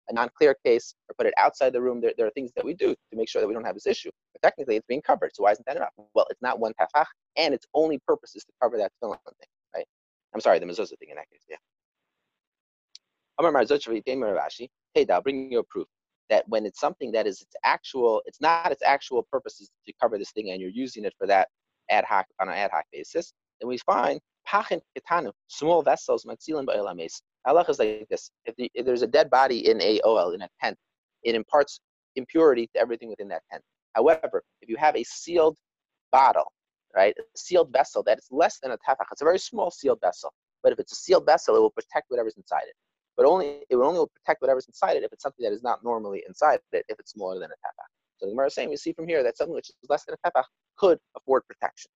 [0.09, 2.01] a non-clear case, or put it outside the room.
[2.01, 3.87] There, there are things that we do to make sure that we don't have this
[3.87, 4.09] issue.
[4.33, 5.31] But technically, it's being covered.
[5.35, 5.91] So why isn't that enough?
[6.15, 7.05] Well, it's not one tafach,
[7.37, 9.85] and its only purpose is to cover that tefillin thing, right?
[10.33, 11.57] I'm sorry, the mezuzah thing in that case, yeah.
[13.39, 15.87] Amar Mar Zochri Tamer Rav Ashi, hey, I'll bring you a proof
[16.29, 19.93] that when it's something that is its actual, it's not its actual purpose is to
[20.01, 21.47] cover this thing, and you're using it for that
[21.89, 26.65] ad hoc on an ad hoc basis, then we find pachin ketanu, small vessels, matzilin
[26.65, 27.21] ba'elames.
[27.45, 30.41] Allah is like this: if, the, if there's a dead body in a oil in
[30.41, 30.77] a tent,
[31.23, 31.79] it imparts
[32.15, 33.63] impurity to everything within that tent.
[33.93, 35.57] However, if you have a sealed
[36.11, 36.51] bottle,
[36.95, 39.99] right, a sealed vessel that is less than a tefach, it's a very small sealed
[40.01, 40.31] vessel.
[40.63, 42.75] But if it's a sealed vessel, it will protect whatever's inside it.
[43.19, 45.83] But only it would only protect whatever's inside it if it's something that is not
[45.83, 47.89] normally inside it, if it's smaller than a tefach.
[48.17, 50.15] So the Gemara is saying we see from here that something which is less than
[50.15, 50.45] a tefach
[50.77, 51.91] could afford protection.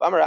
[0.00, 0.18] Rabbi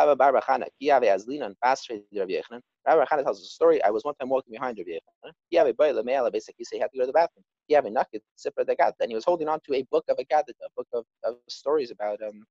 [3.05, 3.81] Chana tells us a story.
[3.81, 7.13] I was one time walking behind Rabbi lemeala basically he had to go to the
[7.13, 7.45] bathroom.
[7.67, 10.03] He had a naked sipper the gad, and he was holding on to a book
[10.09, 12.43] of a gad, a book of, of stories about um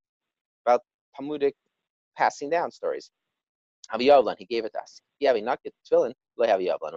[0.64, 0.80] about
[1.14, 1.54] Talmudic
[2.16, 3.10] passing down stories.
[3.92, 5.02] Aviyavlan, he gave it to us.
[5.18, 6.48] He had a naked tefillin, When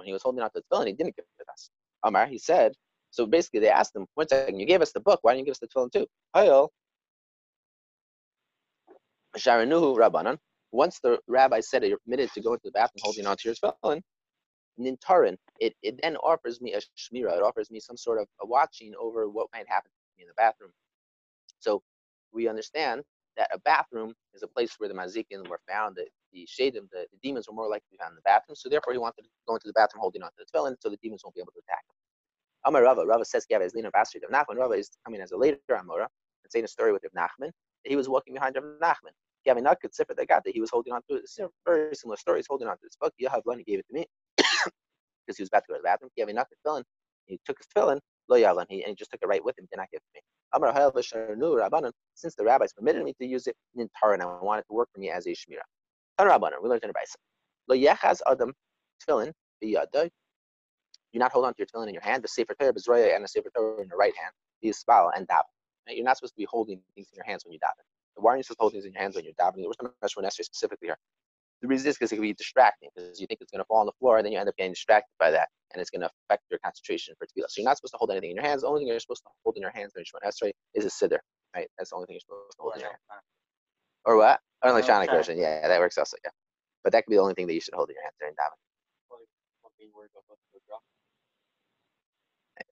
[0.05, 1.69] he was holding on to the tefillin, he didn't give it to us.
[2.03, 2.73] Amar, he said.
[3.11, 5.19] So basically, they asked him, "One second, you gave us the book.
[5.21, 6.69] Why didn't you give us the tefillin too?" Hayol.
[9.37, 10.37] Sharanuhu Rabbanan.
[10.71, 14.01] Once the rabbi said you're permitted to go into the bathroom holding onto your tefillin,
[14.79, 17.37] Nintarin, it, it then offers me a shmira.
[17.37, 20.27] It offers me some sort of a watching over what might happen to me in
[20.27, 20.71] the bathroom.
[21.59, 21.81] So
[22.33, 23.03] we understand
[23.37, 25.97] that a bathroom is a place where the mazikin were found.
[26.35, 28.55] The shadim, the, the demons were more likely to be found in the bathroom.
[28.55, 30.99] So therefore, he wanted to go into the bathroom holding onto the tefillin so the
[31.01, 31.95] demons won't be able to attack him.
[32.65, 34.57] Amar Rava, Rava says, Gav is Lina Bastard of Nachman.
[34.57, 36.07] Rava is coming as a later Amora
[36.43, 37.51] and saying a story with Rav Nachman.
[37.83, 39.13] that He was walking behind Rav Nachman.
[39.45, 41.17] Gavin Nutt Sefer that got that he was holding on to.
[41.17, 42.39] A very similar story.
[42.39, 43.13] He's holding on to this book.
[43.21, 44.05] Yahav Lani gave it to me
[44.37, 46.09] because he was about to go to the bathroom.
[46.17, 46.83] Gavin Nutt tefillin.
[47.27, 47.99] He took his tefillin.
[48.27, 48.65] Lo Yavan.
[48.69, 49.67] He and he just took it right with him.
[49.71, 50.21] Did not give it to me.
[50.53, 51.91] Amar Hayel V'Sharnu Rabbanan.
[52.15, 55.11] Since the rabbis permitted me to use it, Nintaran, I wanted to work for me
[55.11, 55.65] as a shmira.
[56.19, 56.25] We
[56.69, 57.15] learned in the Brisa.
[57.67, 58.53] Lo Yechaz Adam
[59.01, 59.31] tefillin
[59.63, 60.09] biyadai.
[61.13, 62.23] Do not hold on to your tefillin in your hand.
[62.23, 64.33] The Sefer Torah b'zroya and the Sefer Torah in your right hand.
[64.61, 65.43] The Yisbal and daven.
[65.87, 65.95] Right?
[65.97, 67.83] You're not supposed to be holding things in your hands when you daven.
[68.15, 69.65] Why aren't you supposed to hold things in your hands when you're davening?
[69.65, 70.97] We're talking about specifically here.
[71.61, 73.79] The reason is because it can be distracting because you think it's going to fall
[73.79, 76.01] on the floor and then you end up getting distracted by that and it's going
[76.01, 77.49] to affect your concentration for tefillah.
[77.49, 78.61] So you're not supposed to hold anything in your hands.
[78.61, 80.89] The only thing you're supposed to hold in your hands when you're Shemon is a
[80.89, 81.19] siddur,
[81.55, 81.67] right?
[81.77, 82.91] That's the only thing you're supposed to hold in your.
[84.05, 84.39] Or what?
[84.65, 85.37] Or an electronic version.
[85.37, 86.17] Yeah, that works also.
[86.25, 86.31] Yeah,
[86.83, 88.33] but that could be the only thing that you should hold in your hands during
[88.33, 88.57] davening.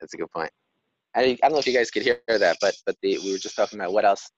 [0.02, 0.50] That's a good point.
[1.16, 3.38] I, I don't know if you guys could hear that, but but the, we were
[3.38, 4.32] just talking about what else,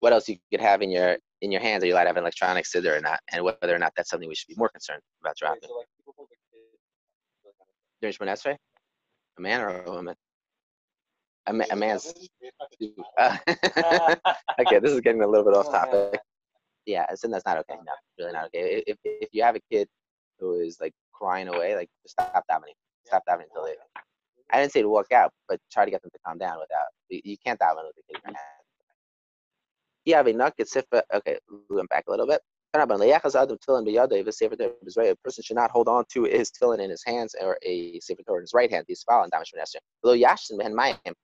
[0.00, 1.84] what else you could have in your in your hands.
[1.84, 4.08] Are you allowed to have an electronic siddur or not, and whether or not that's
[4.08, 5.68] something we should be more concerned about dropping.
[8.00, 8.56] During Shemon Esrei,
[9.36, 10.14] a man or a woman?
[11.46, 12.14] A, ma- a man's.
[13.18, 13.36] Uh,
[14.60, 16.20] okay, this is getting a little bit off topic.
[16.86, 17.74] Yeah, so that's not okay.
[17.74, 18.82] No, really not okay.
[18.86, 19.88] If if you have a kid
[20.38, 22.74] who is like crying away, like just stop davening.
[23.06, 23.74] Stop davening until they.
[24.50, 26.88] I didn't say to walk out, but try to get them to calm down without.
[27.08, 28.28] You, can't daven with the kid mm-hmm.
[28.28, 28.64] in your hand.
[30.04, 30.84] Yeah, but not get sifa.
[30.92, 32.42] Uh, okay, we went back a little bit.
[32.74, 32.86] A
[35.22, 38.38] person should not hold on to his tefillin in his hands or a sefer Torah
[38.38, 38.84] in his right hand.
[38.88, 39.32] These follow and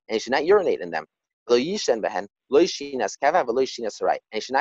[0.08, 1.04] he should not urinate in them.
[1.48, 2.12] And he should not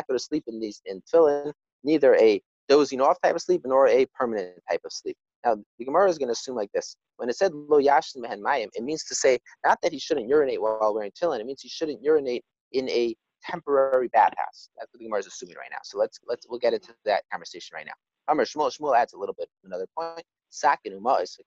[0.08, 3.88] go to sleep in these in tefillin, neither a dozing off type of sleep nor
[3.88, 5.18] a permanent type of sleep.
[5.46, 8.42] Now the Gemara is going to assume like this: when it said lo yashin behen
[8.42, 11.40] mayim, it means to say not that he shouldn't urinate while wearing tefillin.
[11.40, 14.70] It means he shouldn't urinate in a temporary bathhouse.
[14.78, 15.80] That's what the Gemara is assuming right now.
[15.84, 17.94] So let's let's we'll get into that conversation right now.
[18.28, 20.24] Amr Shmuel Shmuel adds a little bit another point.
[20.50, 21.38] Sakin is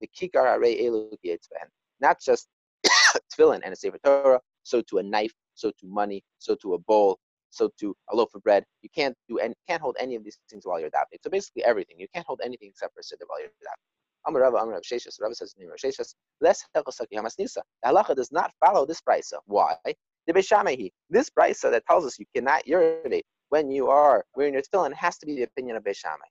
[0.00, 1.12] the kikar elu.
[2.00, 2.48] Not just
[3.32, 6.78] tefillin and a sefer Torah, so to a knife, so to money, so to a
[6.78, 7.18] bowl,
[7.50, 8.64] so to a loaf of bread.
[8.82, 11.18] You can't do and can't hold any of these things while you're davening.
[11.22, 11.96] So basically everything.
[11.98, 14.26] You can't hold anything except for siddur while you're davening.
[14.26, 15.20] Amar Rava, Amar Rav Sheshes.
[15.20, 17.58] Rava says in Rav Sheshes, less helchosaki hamasnisa.
[17.82, 19.38] The halacha does not follow this brisa.
[19.46, 19.76] Why?
[19.84, 20.90] The Beishamehi.
[21.10, 25.18] This brisa that tells us you cannot urinate when you are wearing your tefillin has
[25.18, 26.30] to be the opinion of Beishameh.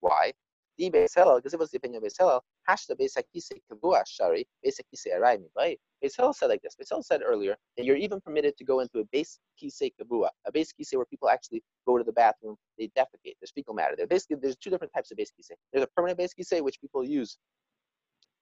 [0.00, 0.32] Why?
[0.80, 5.06] Beis Hillel, because it was the opinion of Beis Hillel, hashta Beisakise kavua shari Beisakise
[5.14, 5.76] arai mibai.
[6.02, 6.76] Beis Hillel said like this.
[6.80, 10.26] Beis Hillel said earlier that you're even permitted to go into a base kise kavua,
[10.26, 13.74] ah, a base kise where people actually go to the bathroom, they defecate, there's fecal
[13.74, 14.06] matter there.
[14.06, 15.54] Basically, there's two different types of base kise.
[15.72, 17.38] There's a permanent base kise which people use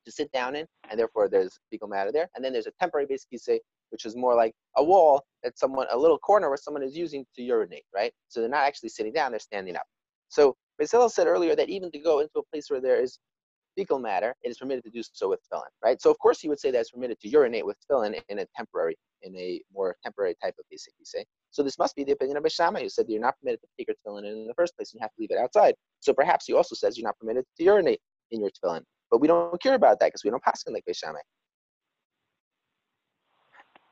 [0.06, 2.28] to sit down in, and therefore there's fecal matter there.
[2.34, 3.58] And then there's a temporary base kise,
[3.90, 7.24] which is more like a wall that someone, a little corner where someone is using
[7.36, 8.12] to urinate, right?
[8.28, 9.86] So they're not actually sitting down, they're standing up.
[10.28, 10.56] So
[10.88, 13.18] Hillel said earlier that even to go into a place where there is
[13.76, 16.00] fecal matter, it is permitted to do so with tefillin, right?
[16.00, 18.46] So of course he would say that it's permitted to urinate with tefillin in a
[18.56, 21.24] temporary, in a more temporary type of basic you say.
[21.50, 23.88] So this must be the opinion of Bishama, who said you're not permitted to take
[23.88, 25.74] your tefillin in, in the first place and you have to leave it outside.
[26.00, 28.82] So perhaps he also says you're not permitted to urinate in your tefillin.
[29.10, 31.18] But we don't care about that because we don't pass him like Bishama.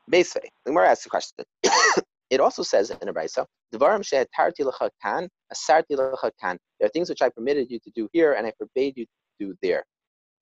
[0.09, 1.44] Basically, the Gemara asks the question.
[2.31, 6.31] it also says in a brisa, "Devarim she'atarti lecha kan, asarti lecha.
[6.79, 9.47] There are things which I permitted you to do here, and I forbade you to
[9.47, 9.85] do there.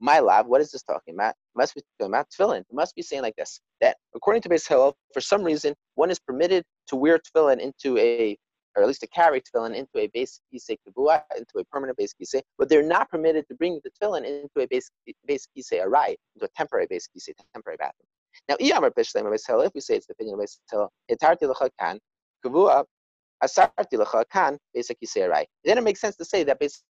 [0.01, 1.31] My lab, what is this talking about?
[1.31, 2.61] It must be talking about tefillin.
[2.61, 6.11] It must be saying like this: that according to Beis Hillel, for some reason, one
[6.11, 8.37] is permitted to wear tefillin into a,
[8.77, 12.15] or at least to carry tefillin into a base kisei kibua, into a permanent base
[12.21, 14.91] kisei, but they're not permitted to bring the tefillin into a base
[15.27, 18.09] base kisei arai, into a temporary base kisei, temporary bathroom.
[18.49, 21.53] Now, iyamar pishlem Beis Hillel, if we say it's the opinion of Beis Hillel, etarti
[21.53, 21.99] lecha kan,
[22.45, 22.85] kavua,
[23.43, 25.45] asarti lecha kan, basic arai.
[25.65, 26.83] Then it makes sense to say that Beis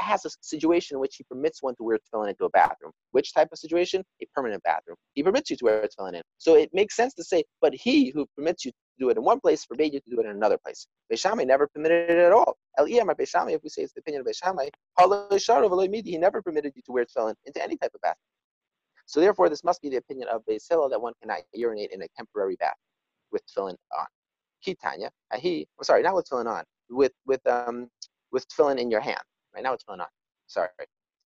[0.00, 2.92] has a situation in which he permits one to wear tefillin into a bathroom.
[3.12, 4.02] Which type of situation?
[4.22, 4.96] A permanent bathroom.
[5.14, 6.22] He permits you to wear tefillin in.
[6.38, 9.22] So it makes sense to say, but he who permits you to do it in
[9.22, 10.86] one place forbade you to do it in another place.
[11.12, 12.56] Beishamai never permitted it at all.
[12.76, 14.68] El iyamar Beishamai, if we say it's the opinion of Beishamai,
[16.04, 18.33] he never permitted you to wear tefillin into any type of bathroom.
[19.06, 22.02] So therefore, this must be the opinion of Beis Hillel that one cannot urinate in
[22.02, 22.74] a temporary bath
[23.32, 24.06] with tefillin on.
[24.66, 27.88] Kitanya, uh, he, I'm sorry, not with tefillin on, with with um
[28.32, 29.22] with tefillin in your hand.
[29.54, 30.06] Right now, it's tefillin on.
[30.46, 30.68] Sorry.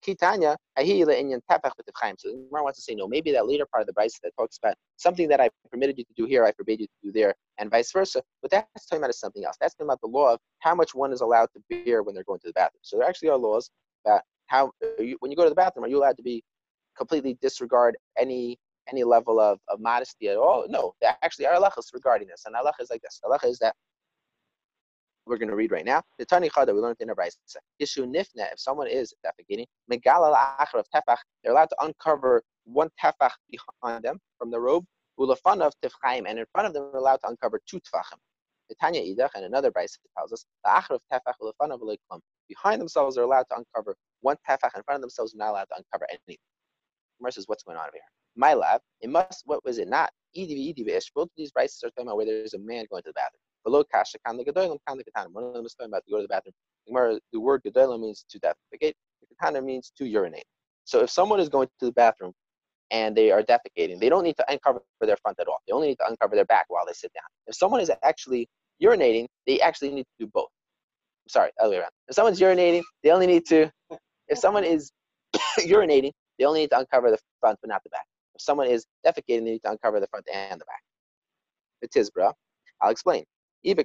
[0.06, 2.14] Kitanya, ahi uh, le'inyan tefach v'tivchaim.
[2.18, 3.08] So the Gemara wants to say no.
[3.08, 6.04] Maybe that later part of the Brisa that talks about something that I permitted you
[6.04, 8.22] to do here, I forbade you to do there, and vice versa.
[8.42, 9.56] But that's talking about something else.
[9.60, 12.24] That's talking about the law of how much one is allowed to bear when they're
[12.24, 12.80] going to the bathroom.
[12.82, 13.70] So there actually are laws
[14.04, 16.44] about how uh, when you go to the bathroom, are you allowed to be
[16.96, 20.66] completely disregard any any level of, of modesty at all.
[20.68, 23.20] No, actually are halachas regarding this, and halacha is like this.
[23.24, 23.74] Halacha is that
[25.26, 26.02] we're going to read right now.
[26.18, 27.36] The Tani Chada we learned in a brayse.
[27.80, 28.52] Yishu nifne.
[28.52, 34.50] If someone is defecating, of tefach, they're allowed to uncover one tefach behind them from
[34.50, 34.84] the robe.
[35.18, 38.18] Ulafan of tefchaim, and in front of them they're allowed to uncover two tefachim.
[38.68, 41.80] The Tanya Idach and another brayse tells us the achar of tefach ulafan of
[42.48, 44.74] Behind themselves they're allowed to uncover one tefach.
[44.74, 46.36] In front of themselves they're not allowed to uncover anything.
[47.30, 48.02] Says, what's going on over here?
[48.36, 50.10] My lab, it must, what was it not?
[50.34, 53.40] Both of these brises are talking about where there's a man going to the bathroom.
[53.64, 54.78] Below kasha kan gedolim.
[55.32, 56.54] One of them is talking about to go to the bathroom.
[57.32, 58.94] The word gedolim means to defecate.
[59.20, 60.44] The katana means to urinate.
[60.84, 62.32] So if someone is going to the bathroom
[62.90, 65.60] and they are defecating, they don't need to uncover their front at all.
[65.66, 67.24] They only need to uncover their back while they sit down.
[67.46, 68.48] If someone is actually
[68.82, 70.48] urinating, they actually need to do both.
[71.28, 71.90] Sorry, other way around.
[72.08, 73.70] If someone's urinating, they only need to.
[74.28, 74.90] If someone is
[75.60, 78.06] urinating, they only need to uncover the front but not the back.
[78.34, 80.82] If someone is defecating, they need to uncover the front and the back.
[82.14, 82.32] Bro.
[82.80, 83.24] I'll explain.
[83.62, 83.78] If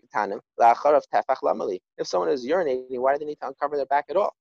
[2.03, 4.35] someone is urinating, why do they need to uncover their back at all?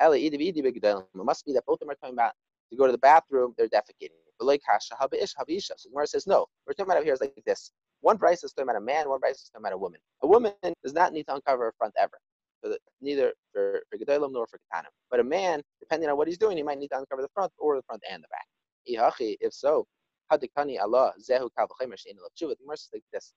[0.00, 2.32] It must be that both of them are talking about
[2.70, 4.16] to go to the bathroom, they're defecating.
[4.40, 4.46] So
[5.88, 7.70] Gemara says, no, we're talking about here is like this.
[8.00, 10.00] One price is talking about a man, one price is talking about a woman.
[10.22, 12.18] A woman does not need to uncover her front ever.
[12.62, 14.90] The, neither for, for Gedolim nor for Ketanim.
[15.10, 17.52] But a man, depending on what he's doing, he might need to uncover the front
[17.58, 18.46] or the front and the back.
[18.88, 19.86] Ihachi, if so,
[20.32, 23.32] Hadikani Allah, Zehu Kavachomer Shein The Gemara says like this.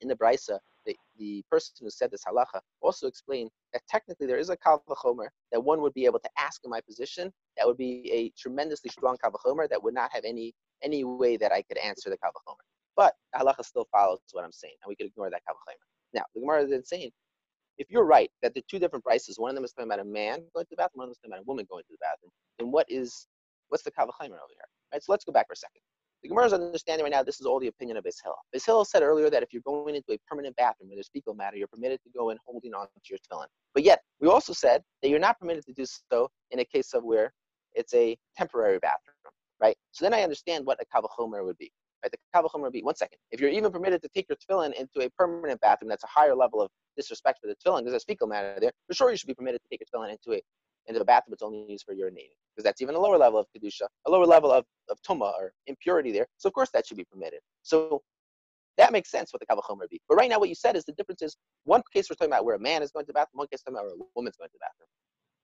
[0.00, 4.38] In the Brisa, the, the person who said this halacha also explained that technically there
[4.38, 7.32] is a kavachomer that one would be able to ask in my position.
[7.56, 11.52] That would be a tremendously strong kavachomer that would not have any any way that
[11.52, 12.62] I could answer the kavachomer.
[12.94, 15.84] But the halacha still follows what I'm saying, and we could ignore that kavachomer.
[16.14, 17.10] Now, the Gemara is then saying,
[17.78, 20.04] if you're right that the two different prices, one of them is talking about a
[20.04, 21.92] man going to the bathroom, one of them is talking about a woman going to
[21.92, 23.26] the bathroom, then what is
[23.68, 24.68] what's the kavachomer over here?
[24.92, 25.02] Right.
[25.02, 25.80] So let's go back for a second.
[26.22, 28.04] The Gemara is understanding right now, this is all the opinion of.
[28.04, 31.34] Beis Hillel said earlier that if you're going into a permanent bathroom where there's fecal
[31.34, 33.46] matter, you're permitted to go in holding on to your tefillin.
[33.74, 36.94] But yet, we also said that you're not permitted to do so in a case
[36.94, 37.32] of where
[37.74, 39.14] it's a temporary bathroom,
[39.60, 39.76] right?
[39.92, 41.70] So then I understand what a kavachomer would be.
[42.02, 42.12] Right?
[42.12, 45.00] The kavachomer would be, one second, if you're even permitted to take your tefillin into
[45.00, 48.56] a permanent bathroom that's a higher level of disrespect for the tefillin, there's fecal matter
[48.60, 50.42] there, for sure you should be permitted to take your tefillin into a
[50.88, 53.46] into a bathroom that's only used for urinating, because that's even a lower level of
[53.56, 56.28] kedusha, a lower level of, of tuma or impurity there.
[56.36, 57.40] So of course that should be permitted.
[57.62, 58.02] So
[58.78, 60.00] that makes sense what the kavachomer be.
[60.08, 62.44] But right now what you said is the difference is one case we're talking about
[62.44, 64.10] where a man is going to the bathroom, one case we're talking about where a
[64.14, 64.88] woman's going to the bathroom.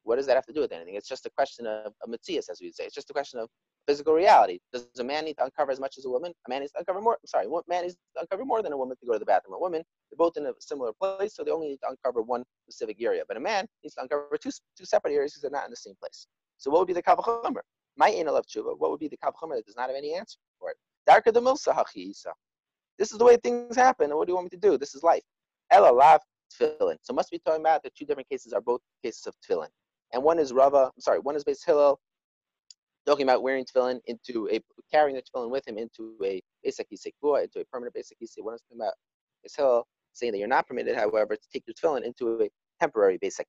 [0.04, 0.94] What does that have to do with anything?
[0.94, 2.84] It's just a question of a mitzias, as we would say.
[2.84, 3.48] It's just a question of
[3.86, 4.58] physical reality.
[4.72, 6.32] Does a man need to uncover as much as a woman?
[6.46, 7.14] A man needs to uncover more.
[7.14, 9.24] I'm sorry, one man needs to uncover more than a woman to go to the
[9.24, 9.54] bathroom.
[9.54, 12.42] A woman, they're both in a similar place, so they only need to uncover one
[12.68, 13.22] specific area.
[13.26, 15.76] But a man needs to uncover two, two separate areas because they're not in the
[15.76, 16.26] same place.
[16.58, 17.60] So what would be the kavachomer?
[17.96, 20.38] My anal of tshuva, what would be the kavachomer that does not have any answer
[20.58, 20.76] for it?
[21.08, 22.32] Darka the milsa hachiisa.
[22.98, 24.78] This is the way things happen, and what do you want me to do?
[24.78, 25.22] This is life.
[25.70, 26.20] Ella lav
[26.60, 26.96] tefillin.
[27.02, 29.68] So must be talking about the two different cases are both cases of tefillin.
[30.12, 31.98] And one is Rava, I'm sorry, one is Beis Hillel,
[33.06, 34.60] talking about wearing tefillin into a
[34.92, 38.80] carrying the tefillin with him into a basic into a permanent basic One is talking
[38.80, 38.94] about
[39.44, 42.48] Beis Hillel saying that you're not permitted, however, to take your tefillin into a
[42.80, 43.46] temporary basic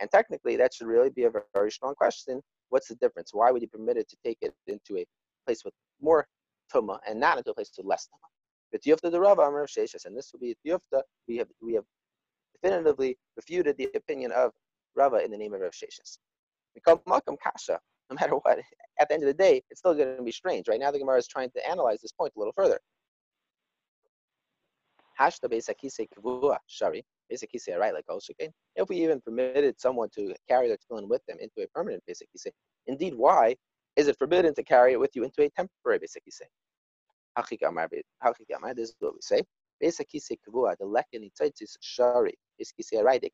[0.00, 2.40] And technically, that should really be a very strong question.
[2.68, 3.30] What's the difference?
[3.32, 5.06] Why would you permit it to take it into a
[5.46, 6.26] place with more
[6.72, 8.28] tuma and not into a place with less tuma?
[8.72, 11.02] The tiyufta the Rava Amar Sheshas, and this will be tiyufta.
[11.28, 11.84] We have we have
[12.54, 14.52] definitively refuted the opinion of
[14.96, 16.18] Rava in the name of Rav Sheshas.
[16.74, 17.78] Because Malcolm Kasha,
[18.10, 18.58] no matter what,
[19.00, 20.68] at the end of the day, it's still going to be strange.
[20.68, 22.78] Right now, the Gemara is trying to analyze this point a little further.
[25.18, 27.04] Hashta Beis Hakise Kavua Shari.
[27.32, 28.50] Beis Hakise, right, like Oshikin.
[28.76, 32.22] If we even permitted someone to carry their tefillin with them into a permanent Beis
[32.22, 32.52] Hakise,
[32.86, 33.56] indeed, why
[33.96, 36.46] is it forbidden to carry it with you into a temporary Beis Hakise?
[38.76, 39.42] This is what we say.
[39.82, 42.34] Beis Hakise Kavua, the Lekanitaitis Shari.
[42.60, 43.30] Beis Hakise, right, the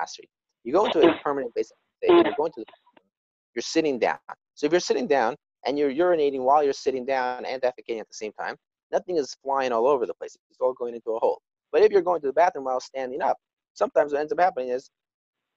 [0.00, 0.28] Asri.
[0.64, 1.66] You go into a permanent state.
[2.02, 2.64] You're going to,
[3.54, 4.18] you're sitting down.
[4.54, 8.08] So if you're sitting down and you're urinating while you're sitting down and defecating at
[8.08, 8.56] the same time,
[8.90, 10.36] nothing is flying all over the place.
[10.50, 11.40] It's all going into a hole.
[11.72, 13.36] But if you're going to the bathroom while standing up,
[13.74, 14.90] sometimes what ends up happening is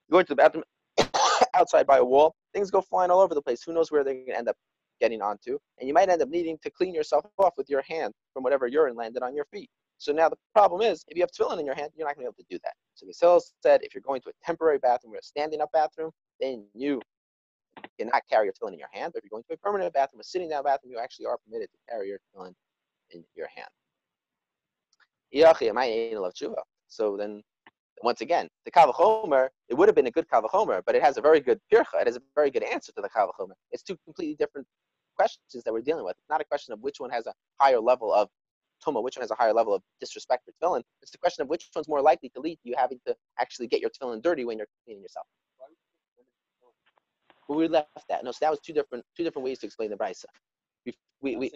[0.08, 0.64] you go going to the bathroom
[1.54, 3.62] outside by a wall, things go flying all over the place.
[3.62, 4.56] Who knows where they're going to end up
[5.00, 5.58] getting onto?
[5.78, 8.66] And you might end up needing to clean yourself off with your hand from whatever
[8.66, 9.68] urine landed on your feet.
[9.98, 12.26] So now the problem is, if you have tefillin in your hand, you're not going
[12.26, 12.74] to be able to do that.
[12.94, 16.10] So Misil said, if you're going to a temporary bathroom or a standing up bathroom,
[16.40, 17.00] then you
[17.98, 19.12] cannot carry your tefillin in your hand.
[19.14, 21.38] But if you're going to a permanent bathroom, a sitting down bathroom, you actually are
[21.46, 22.52] permitted to carry your tefillin
[23.10, 23.68] in your hand.
[26.88, 27.42] So then,
[28.02, 31.20] once again, the kavachomer, it would have been a good kavachomer, but it has a
[31.20, 32.00] very good pircha.
[32.00, 33.54] It has a very good answer to the kavachomer.
[33.72, 34.66] It's two completely different
[35.16, 36.16] questions that we're dealing with.
[36.18, 38.28] It's not a question of which one has a higher level of
[38.84, 40.82] tuma, which one has a higher level of disrespect for tefillin.
[41.02, 43.66] It's the question of which one's more likely to lead to you having to actually
[43.68, 45.26] get your tefillin dirty when you're cleaning yourself.
[47.48, 48.24] Well, we left that.
[48.24, 50.24] No, so that was two different two different ways to explain the brisa.
[50.84, 51.52] We we, we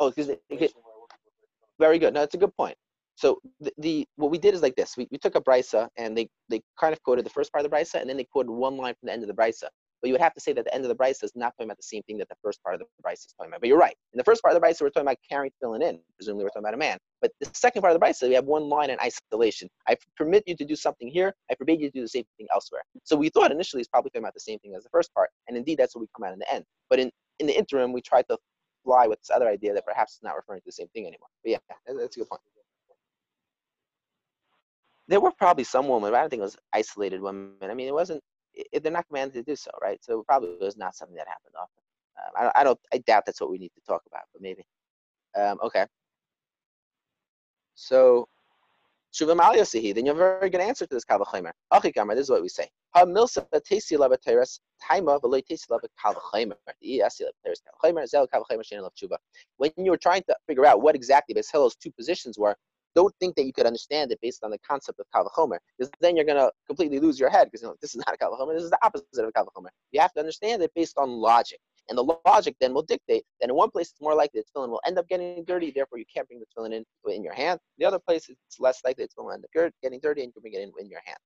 [0.00, 0.30] oh because
[1.78, 2.14] very good.
[2.14, 2.76] No, that's a good point.
[3.16, 4.96] So the, the, what we did is like this.
[4.96, 7.70] We, we took a brisa and they they kind of quoted the first part of
[7.70, 9.64] the brisa and then they quoted one line from the end of the brisa.
[10.04, 11.64] But you would have to say that the end of the brisa is not talking
[11.64, 13.60] about the same thing that the first part of the brisa is talking about.
[13.60, 13.96] But you're right.
[14.12, 15.98] In the first part of the brisa, we're talking about carrying tefillin.
[16.18, 16.98] Presumably, we're talking about a man.
[17.22, 19.66] But the second part of the brisa, we have one line in isolation.
[19.88, 21.32] I permit you to do something here.
[21.50, 22.82] I forbid you to do the same thing elsewhere.
[23.04, 25.30] So we thought initially it's probably talking about the same thing as the first part,
[25.48, 26.66] and indeed that's what we come out in the end.
[26.90, 28.36] But in in the interim, we tried to
[28.84, 31.28] fly with this other idea that perhaps it's not referring to the same thing anymore.
[31.42, 32.42] But yeah, that's a good point.
[35.08, 37.54] There were probably some women, but I don't think it was isolated women.
[37.62, 38.22] I mean, it wasn't.
[38.54, 40.02] It, they're not commanded to do so, right?
[40.04, 41.82] So it probably was not something that happened often.
[42.16, 42.78] Um, I, I, don't.
[42.92, 44.64] I doubt that's what we need to talk about, but maybe.
[45.36, 45.86] Um, okay.
[47.74, 48.28] So
[49.14, 51.52] Shuvam al Yosihi, then you have a very good answer to this Kavachomer.
[51.72, 52.68] Achikamar, this is what we say.
[52.94, 56.56] Ha milsa tesi lava teres taima v'loy tesi lava Kavachomer.
[59.56, 62.56] When you were trying to figure out what exactly Beis Hillel's two positions were,
[62.94, 66.16] don't think that you could understand it based on the concept of Kavachomer, because then
[66.16, 68.54] you're going to completely lose your head, because you know, this is not a Kavachomer,
[68.54, 69.68] this is the opposite of a Kavachomer.
[69.92, 71.58] You have to understand it based on logic.
[71.88, 74.70] And the logic then will dictate that in one place it's more likely the tefillin
[74.70, 77.60] will end up getting dirty, therefore you can't bring the tefillin in, in your hand.
[77.78, 80.32] The other place it's less likely it's going to end up getting dirty and you
[80.32, 81.18] can bring it in, in your hand.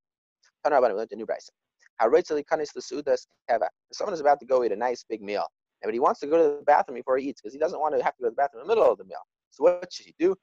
[3.93, 5.47] Someone is about to go eat a nice big meal,
[5.83, 7.97] but he wants to go to the bathroom before he eats because he doesn't want
[7.97, 9.23] to have to go to the bathroom in the middle of the meal.
[9.59, 10.37] So what should he do?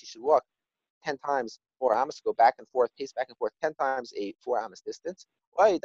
[0.00, 0.42] He should walk
[1.04, 4.34] 10 times four amas, go back and forth, pace back and forth 10 times a
[4.42, 5.26] four amas distance.
[5.56, 5.78] Or he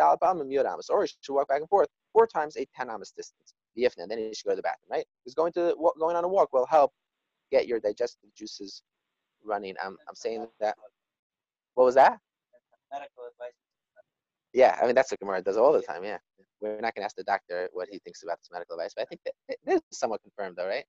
[1.21, 3.53] should walk back and forth four times a 10 amas distance.
[3.97, 5.05] And then he should go to the bathroom, right?
[5.23, 6.91] Because going to going on a walk will help
[7.51, 8.81] get your digestive juices
[9.45, 9.75] running.
[9.83, 10.75] I'm, I'm saying that.
[11.75, 12.17] What was that?
[12.91, 13.53] Medical advice.
[14.53, 16.03] Yeah, I mean that's what Gemara does all the time.
[16.03, 16.17] Yeah,
[16.59, 19.03] we're not going to ask the doctor what he thinks about this medical advice, but
[19.03, 20.85] I think that it is somewhat confirmed, though, right?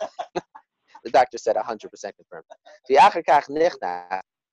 [1.04, 2.44] the doctor said 100% confirmed.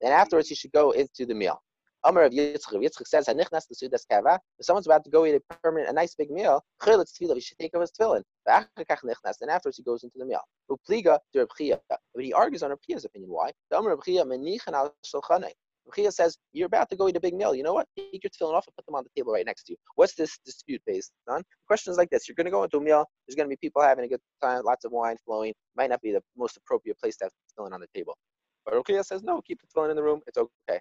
[0.00, 1.60] Then afterwards, he should go into the meal.
[2.04, 2.74] Of Yitzchak.
[2.74, 3.64] Yitzchak says, "Hanichnas
[4.10, 7.34] kava." If someone's about to go eat a permanent, a nice big meal, chiletz tefillah,
[7.34, 8.22] he should take off his tefillin.
[8.44, 10.42] Then afterwards, he goes into the meal.
[10.70, 13.30] Upliga to Reb But he argues on Reb opinion.
[13.30, 13.52] Why?
[13.70, 15.52] The Reb menichan al shulchanei.
[15.92, 17.54] Chiya says, You're about to go eat a big meal.
[17.54, 17.86] You know what?
[17.96, 19.76] Take your tefillin off and put them on the table right next to you.
[19.96, 21.38] What's this dispute based on?
[21.38, 23.04] The question is like this You're going to go into a meal.
[23.26, 25.52] There's going to be people having a good time, lots of wine flowing.
[25.76, 28.16] Might not be the most appropriate place to have tefillin on the table.
[28.64, 30.20] But Rukia says, No, keep the tefillin in the room.
[30.26, 30.80] It's okay.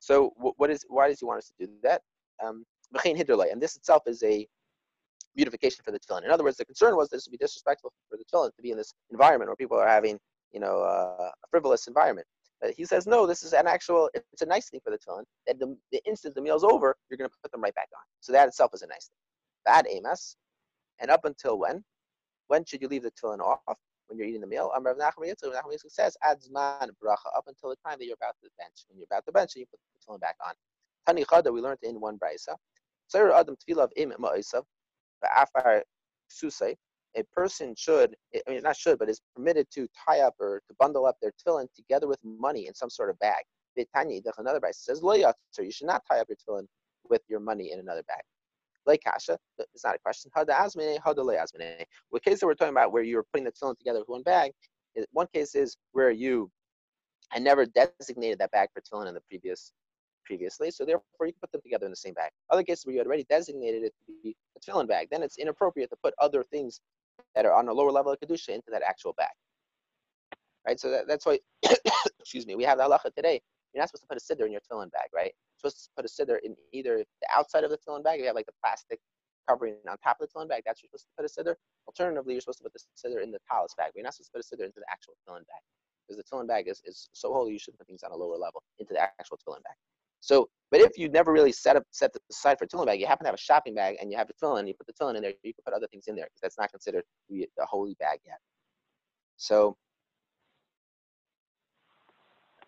[0.00, 2.02] So, what is why does he want us to do that?
[2.44, 2.64] Um,
[3.04, 4.46] and this itself is a
[5.34, 6.24] beautification for the tefillin.
[6.24, 8.70] In other words, the concern was this would be disrespectful for the tefillin to be
[8.70, 10.18] in this environment where people are having,
[10.52, 12.26] you know, uh, a frivolous environment.
[12.62, 15.24] Uh, he says, no, this is an actual, it's a nice thing for the tefillin.
[15.46, 18.02] That the, the instant the meal's over, you're going to put them right back on.
[18.20, 19.16] So that itself is a nice thing.
[19.64, 20.36] Bad amas.
[21.00, 21.84] And up until when?
[22.48, 23.78] When should you leave the tefillin off?
[24.06, 24.70] When you're eating the meal.
[24.76, 28.50] Amr Yitzchak, Nachman Yitzchak says, adzman bracha, up until the time that you're about to
[28.58, 28.84] bench.
[28.88, 30.52] When you're about to bench, you put the tefillin back on.
[31.06, 32.54] Tani Chada, we learned in one brisa.
[33.14, 34.64] Adam Tfilav Im Ma'isav,
[35.24, 35.82] Ba'afar
[36.30, 36.74] Susay,
[37.16, 40.62] a person should, eh, I mean, not should, but is permitted to tie up or
[40.68, 43.44] to bundle up their tefillin together with money in some sort of bag.
[43.78, 46.66] Vitani, another bag says, you should not tie up your tefillin
[47.08, 48.22] with your money in another bag.
[48.86, 50.30] Like kasha, it's not a question.
[50.34, 53.78] How the asmine, how the case that we're talking about where you're putting the tefillin
[53.78, 54.52] together with one bag,
[55.12, 56.50] one case is where you
[57.32, 59.72] I never designated that bag for tefillin in the previous
[60.24, 62.30] previously, so therefore you can put them together in the same bag.
[62.50, 65.38] Other cases where you had already designated it to be a tefillin bag, then it's
[65.38, 66.80] inappropriate to put other things
[67.34, 69.32] that are on a lower level of kedusha into that actual bag.
[70.66, 71.38] Right, so that, that's why,
[72.20, 73.40] excuse me, we have the halacha today.
[73.74, 75.32] You're not supposed to put a siddur in your tefillin bag, right?
[75.34, 78.22] You're supposed to put a siddur in either the outside of the tefillin bag, if
[78.22, 79.00] you have like the plastic
[79.48, 81.56] covering on top of the tefillin bag, that's where you're supposed to put a siddur.
[81.86, 84.38] Alternatively, you're supposed to put the siddur in the talis bag, you're not supposed to
[84.38, 85.62] put a siddur into the actual tefillin bag.
[86.06, 88.36] Because the tefillin bag is, is so holy, you should put things on a lower
[88.36, 89.76] level into the actual tefillin bag.
[90.24, 93.06] So, but if you never really set up set aside for a tefillin bag, you
[93.06, 94.94] happen to have a shopping bag and you have a tefillin, and you put the
[94.94, 97.46] tefillin in there, you can put other things in there because that's not considered the
[97.60, 98.38] holy bag yet.
[99.36, 99.76] So,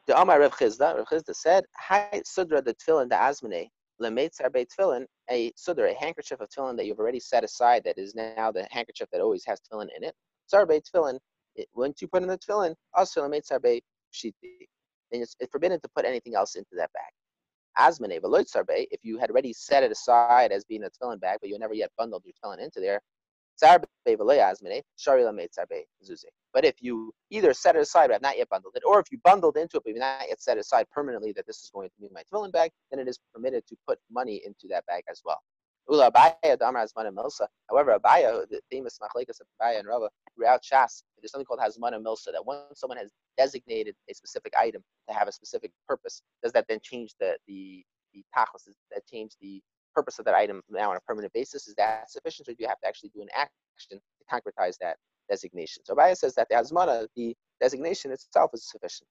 [0.06, 3.68] the Amar Rav Chisda, Rav Chisda said, "Hi sudra the tefillin the asmine
[4.02, 4.66] lemetzar be
[5.30, 8.68] a sudra a handkerchief of tefillin that you've already set aside that is now the
[8.70, 10.14] handkerchief that always has tefillin in it.
[10.46, 11.18] Sar be tefillin.
[11.74, 13.82] Once you put in the tefillin, also lemetzar be
[14.12, 14.68] shiti.
[15.10, 17.12] It's, it's forbidden to put anything else into that bag.
[17.78, 21.50] Asmane sarbe, if you had already set it aside as being a tefillin bag, but
[21.50, 23.00] you never yet bundled your tefillin into there,
[26.52, 29.06] but if you either set it aside but have not yet bundled it, or if
[29.10, 31.88] you bundled into it but you've not yet set aside permanently that this is going
[31.88, 35.04] to be my tefillin bag, then it is permitted to put money into that bag
[35.10, 35.40] as well.
[35.88, 37.46] Ula Abaya Damar Hazmana Milsa.
[37.70, 42.02] However, Abaya, the famous Machlekas of Abaya and Rava, throughout Shas, there's something called Hazmana
[42.02, 46.52] Milsa, that once someone has designated a specific item to have a specific purpose, does
[46.52, 49.62] that then change the, the, the tachlis that changed the
[49.96, 51.66] purpose of that item now on a permanent basis.
[51.66, 54.98] Is that sufficient, or do you have to actually do an action to concretize that
[55.28, 55.82] designation?
[55.84, 59.08] So Abaya says that the azmana, the designation itself, is sufficient.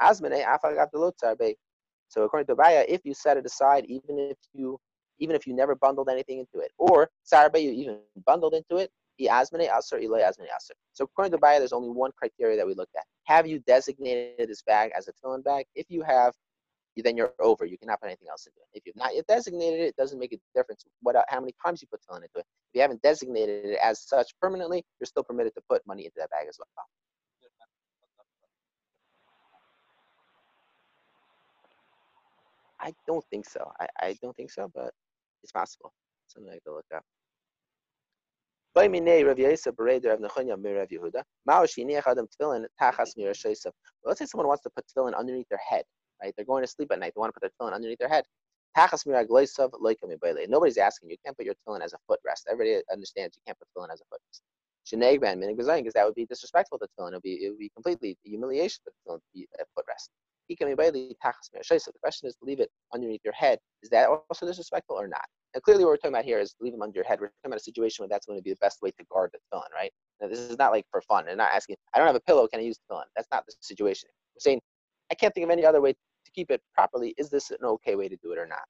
[0.00, 1.54] Azmane eh, afagav delotzar
[2.08, 4.78] So according to Abaya, if you set it aside, even if you
[5.18, 8.90] even if you never bundled anything into it, or sarbe you even bundled into it.
[9.18, 13.04] So according to Abaya, there's only one criteria that we looked at.
[13.24, 15.64] Have you designated this bag as a tefillin bag?
[15.74, 16.34] If you have,
[16.96, 17.64] then you're over.
[17.64, 18.78] You cannot put anything else into it.
[18.78, 21.54] If you've not yet designated it, it doesn't make a difference what uh, how many
[21.64, 22.44] times you put tefillin into it.
[22.46, 26.16] If you haven't designated it as such permanently, you're still permitted to put money into
[26.18, 26.68] that bag as well.
[32.78, 33.72] I don't think so.
[33.80, 34.92] I, I don't think so, but
[35.46, 35.92] it's possible.
[36.26, 37.04] Something I to look up.
[38.74, 38.92] Let's
[44.18, 45.84] say someone wants to put tefillin underneath their head,
[46.20, 46.34] right?
[46.36, 47.12] They're going to sleep at night.
[47.14, 48.24] They want to put their tefillin underneath their head.
[50.48, 51.16] Nobody's asking you.
[51.24, 52.42] Can't put your tefillin as a footrest.
[52.50, 54.40] Everybody understands you can't put tefillin as a footrest.
[54.90, 57.12] Because that would be disrespectful to tefillin.
[57.12, 60.10] It would be, it would be completely humiliation for tefillin to be a footrest.
[61.78, 63.58] So the question is leave it underneath your head.
[63.82, 65.24] Is that also disrespectful or not?
[65.54, 67.18] And clearly what we're talking about here is leave them under your head.
[67.20, 69.30] We're talking about a situation where that's going to be the best way to guard
[69.32, 69.90] the tefillin, right?
[70.20, 71.24] Now, this is not like for fun.
[71.26, 73.04] They're not asking, I don't have a pillow, can I use the tefillin?
[73.16, 74.10] That's not the situation.
[74.34, 74.60] We're saying,
[75.10, 77.14] I can't think of any other way to keep it properly.
[77.16, 78.64] Is this an okay way to do it or not?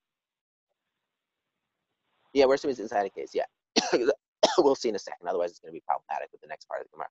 [2.35, 3.47] Yeah, we're assuming it's inside a case, yeah.
[4.59, 5.27] we'll see in a second.
[5.27, 7.09] Otherwise, it's going to be problematic with the next part of the Gemara.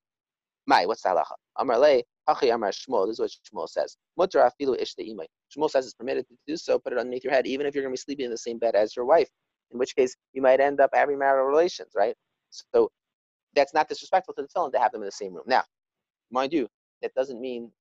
[0.67, 1.35] Mai, what's the halacha?
[1.57, 3.07] Amar le, hachi amar Shmuel.
[3.07, 3.97] This is what Shmuel says.
[4.17, 5.27] Mutter afilu ishta imay.
[5.55, 6.79] Shmuel says it's permitted to do so.
[6.79, 8.57] Put it underneath your head, even if you're going to be sleeping in the same
[8.59, 9.29] bed as your wife.
[9.71, 12.15] In which case, you might end up having marital relations, right?
[12.51, 12.89] So
[13.55, 15.45] that's not disrespectful to the tefillin to have them in the same room.
[15.47, 15.63] Now,
[16.31, 16.67] mind you,
[17.01, 17.71] that doesn't mean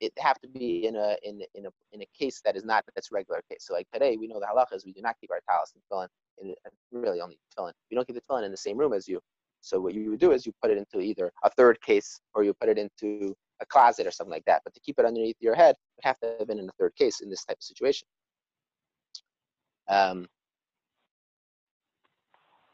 [0.00, 2.84] it have to be in a in in a in a case that is not
[2.94, 3.66] that's regular case.
[3.66, 5.82] So like today, we know the halacha is we do not keep our talis and
[5.90, 6.08] tefillin
[6.42, 6.54] in
[6.92, 7.72] really only tefillin.
[7.90, 9.20] We don't keep the tefillin in the same room as you.
[9.60, 12.44] So what you would do is you put it into either a third case or
[12.44, 14.62] you put it into a closet or something like that.
[14.64, 16.94] But to keep it underneath your head, would have to have been in a third
[16.96, 18.08] case in this type of situation.
[19.88, 20.26] Um,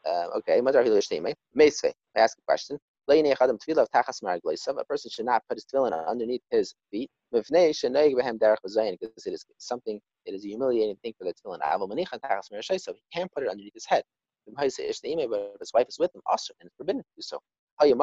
[0.07, 0.61] uh, okay, I
[2.15, 2.77] ask a question.
[3.09, 3.25] A
[4.85, 10.45] person should not put his tefillin underneath his feet because it is something, it is
[10.45, 11.59] a humiliating thing for the tefillin.
[12.79, 14.03] So he can't put it underneath his head.
[14.55, 14.63] But
[15.59, 17.39] his wife is with him, also, and it's forbidden to do so.
[17.83, 18.01] You have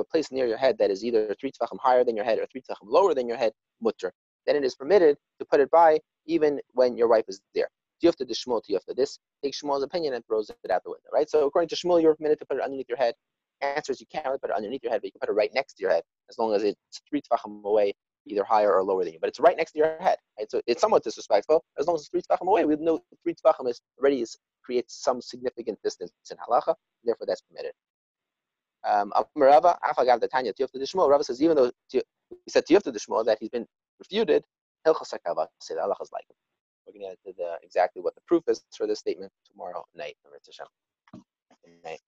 [0.00, 2.46] a place near your head that is either three tefachim higher than your head or
[2.46, 4.12] three tefachim lower than your head, mutter.
[4.46, 7.68] Then it is permitted to put it by even when your wife is there.
[8.02, 9.18] Tiyufta the Shmuel, Tiyufta this.
[9.42, 11.28] Take Shmuel's opinion and throws it out the window, right?
[11.28, 13.14] So according to Shmuel, you're permitted to put it underneath your head.
[13.62, 15.34] Answer is you can't really put it underneath your head, but you can put it
[15.34, 17.92] right next to your head as long as it's three tefachim away,
[18.26, 19.18] either higher or lower than you.
[19.20, 20.50] But it's right next to your head, right?
[20.50, 21.64] So it's somewhat disrespectful.
[21.78, 25.02] As long as it's three tefachim away, we know three tefachim is already is, creates
[25.02, 26.74] some significant distance in halacha.
[27.04, 27.72] Therefore, that's permitted.
[28.88, 29.78] Um, Rava.
[31.24, 32.02] Says even though he
[32.48, 33.66] said the Shmuel that he's been
[33.98, 34.44] refuted,
[34.86, 36.24] Hilchas Hakava say the halacha is like.
[36.86, 39.84] We're going to get into the, exactly what the proof is for this statement tomorrow
[39.94, 40.16] night.
[41.84, 42.00] Night.